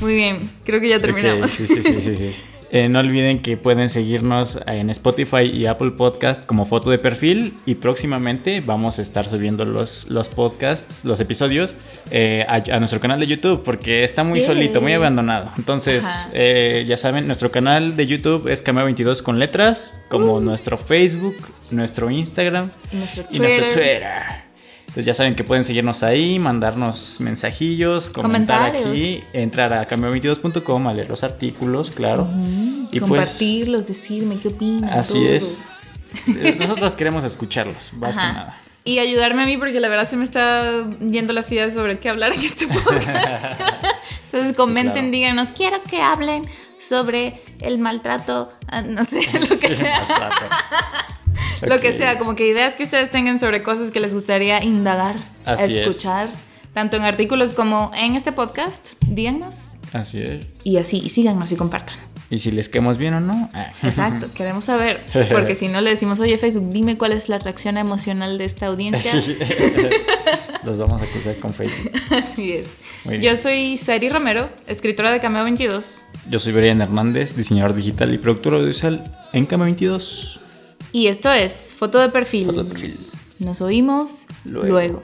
Muy 0.00 0.14
bien, 0.14 0.50
creo 0.64 0.80
que 0.80 0.88
ya 0.88 0.98
terminamos. 1.00 1.50
sí, 1.50 1.66
sí, 1.66 1.82
sí, 1.82 2.14
sí. 2.14 2.34
Eh, 2.70 2.88
no 2.88 2.98
olviden 2.98 3.40
que 3.40 3.56
pueden 3.56 3.88
seguirnos 3.90 4.58
en 4.66 4.90
Spotify 4.90 5.42
y 5.42 5.66
Apple 5.66 5.92
Podcast 5.92 6.44
como 6.46 6.64
foto 6.64 6.90
de 6.90 6.98
perfil 6.98 7.56
y 7.64 7.76
próximamente 7.76 8.60
vamos 8.60 8.98
a 8.98 9.02
estar 9.02 9.26
subiendo 9.26 9.64
los, 9.64 10.08
los 10.10 10.28
podcasts, 10.28 11.04
los 11.04 11.20
episodios 11.20 11.76
eh, 12.10 12.44
a, 12.48 12.62
a 12.74 12.78
nuestro 12.78 13.00
canal 13.00 13.20
de 13.20 13.26
YouTube 13.26 13.62
porque 13.62 14.04
está 14.04 14.24
muy 14.24 14.40
solito, 14.40 14.80
muy 14.80 14.92
abandonado. 14.92 15.50
Entonces, 15.56 16.28
eh, 16.32 16.84
ya 16.86 16.96
saben, 16.96 17.26
nuestro 17.26 17.50
canal 17.50 17.96
de 17.96 18.06
YouTube 18.06 18.48
es 18.48 18.64
Cameo22 18.64 19.22
con 19.22 19.38
letras, 19.38 20.00
como 20.08 20.40
nuestro 20.40 20.78
Facebook, 20.78 21.36
nuestro 21.70 22.10
Instagram 22.10 22.70
nuestro 22.92 23.24
y 23.30 23.38
nuestro 23.38 23.64
Twitter. 23.68 24.45
Entonces 24.96 25.04
ya 25.04 25.12
saben 25.14 25.34
que 25.34 25.44
pueden 25.44 25.62
seguirnos 25.62 26.02
ahí, 26.02 26.38
mandarnos 26.38 27.16
mensajillos, 27.20 28.08
comentar 28.08 28.74
aquí, 28.74 29.22
entrar 29.34 29.70
a 29.74 29.86
cambio22.com 29.86 30.88
a 30.88 30.94
leer 30.94 31.10
los 31.10 31.22
artículos, 31.22 31.90
claro. 31.90 32.26
Y 32.90 33.00
pues 33.00 33.10
Compartirlos, 33.10 33.86
decirme 33.88 34.38
qué 34.40 34.48
opinan. 34.48 34.88
así 34.88 35.18
todo. 35.18 35.28
es. 35.28 35.64
Eh, 36.28 36.56
Nosotros 36.58 36.94
queremos 36.96 37.24
escucharlos, 37.24 37.92
más 37.92 38.16
que 38.16 38.22
nada. 38.22 38.58
Y 38.84 38.98
ayudarme 39.00 39.42
a 39.42 39.44
mí 39.44 39.58
porque 39.58 39.80
la 39.80 39.88
verdad 39.88 40.08
se 40.08 40.16
me 40.16 40.24
está 40.24 40.88
yendo 41.00 41.34
las 41.34 41.52
ideas 41.52 41.74
sobre 41.74 41.98
qué 41.98 42.08
hablar 42.08 42.32
en 42.32 42.40
este 42.40 42.66
podcast. 42.84 43.60
Entonces 44.32 44.56
comenten, 44.56 44.92
claro. 44.94 45.10
díganos, 45.10 45.48
quiero 45.50 45.82
que 45.82 46.00
hablen 46.00 46.42
sobre 46.80 47.42
el 47.60 47.76
maltrato, 47.78 48.50
ah, 48.68 48.80
no 48.80 49.04
sé, 49.04 49.20
lo 49.40 49.58
que 49.58 49.68
Sí, 49.68 49.74
sea. 49.74 50.00
Lo 51.62 51.80
que 51.80 51.92
sea, 51.92 52.18
como 52.18 52.36
que 52.36 52.46
ideas 52.46 52.76
que 52.76 52.82
ustedes 52.82 53.10
tengan 53.10 53.38
sobre 53.38 53.62
cosas 53.62 53.90
que 53.90 54.00
les 54.00 54.12
gustaría 54.14 54.62
indagar, 54.62 55.16
Así 55.44 55.72
es. 55.72 55.86
escuchar, 55.88 56.28
tanto 56.74 56.96
en 56.96 57.02
artículos 57.04 57.52
como 57.52 57.90
en 57.94 58.16
este 58.16 58.32
podcast, 58.32 58.90
díganos. 59.06 59.72
Así 59.92 60.20
es. 60.20 60.46
Y 60.64 60.76
así, 60.78 60.98
y 61.04 61.08
síganos 61.10 61.50
y 61.52 61.56
compartan. 61.56 61.96
Y 62.28 62.38
si 62.38 62.50
les 62.50 62.68
quedamos 62.68 62.98
bien 62.98 63.14
o 63.14 63.20
no. 63.20 63.50
ah. 63.54 63.70
Exacto, 63.82 64.28
queremos 64.34 64.64
saber. 64.64 65.00
Porque 65.30 65.54
si 65.54 65.68
no 65.68 65.80
le 65.80 65.90
decimos, 65.90 66.18
oye 66.20 66.36
Facebook, 66.38 66.70
dime 66.70 66.98
cuál 66.98 67.12
es 67.12 67.28
la 67.28 67.38
reacción 67.38 67.76
emocional 67.78 68.36
de 68.36 68.44
esta 68.44 68.66
audiencia. 68.66 69.12
Los 70.64 70.78
vamos 70.78 71.00
a 71.00 71.04
acusar 71.04 71.36
con 71.36 71.54
Facebook. 71.54 71.92
Así 72.10 72.52
es. 72.52 72.66
Yo 73.22 73.36
soy 73.36 73.78
Sari 73.78 74.08
Romero, 74.08 74.48
escritora 74.66 75.12
de 75.12 75.20
Cameo 75.20 75.44
22. 75.44 76.02
Yo 76.28 76.38
soy 76.40 76.52
Brian 76.52 76.80
Hernández, 76.80 77.36
diseñador 77.36 77.74
digital 77.76 78.12
y 78.12 78.18
productor 78.18 78.54
audiovisual 78.54 79.04
en 79.32 79.46
Cama 79.46 79.64
22. 79.66 80.40
Y 80.92 81.08
esto 81.08 81.30
es 81.30 81.74
Foto 81.78 81.98
de 81.98 82.08
Perfil. 82.08 82.46
Foto 82.46 82.64
de 82.64 82.70
perfil. 82.70 82.98
Nos 83.38 83.60
oímos 83.60 84.26
Luego. 84.44 84.68
luego. 84.68 85.02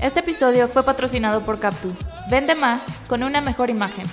Este 0.00 0.20
episodio 0.20 0.68
fue 0.68 0.82
patrocinado 0.82 1.40
por 1.42 1.58
Captu. 1.58 1.90
Vende 2.30 2.54
más 2.54 2.86
con 3.08 3.22
una 3.22 3.40
mejor 3.40 3.68
imagen. 3.68 4.04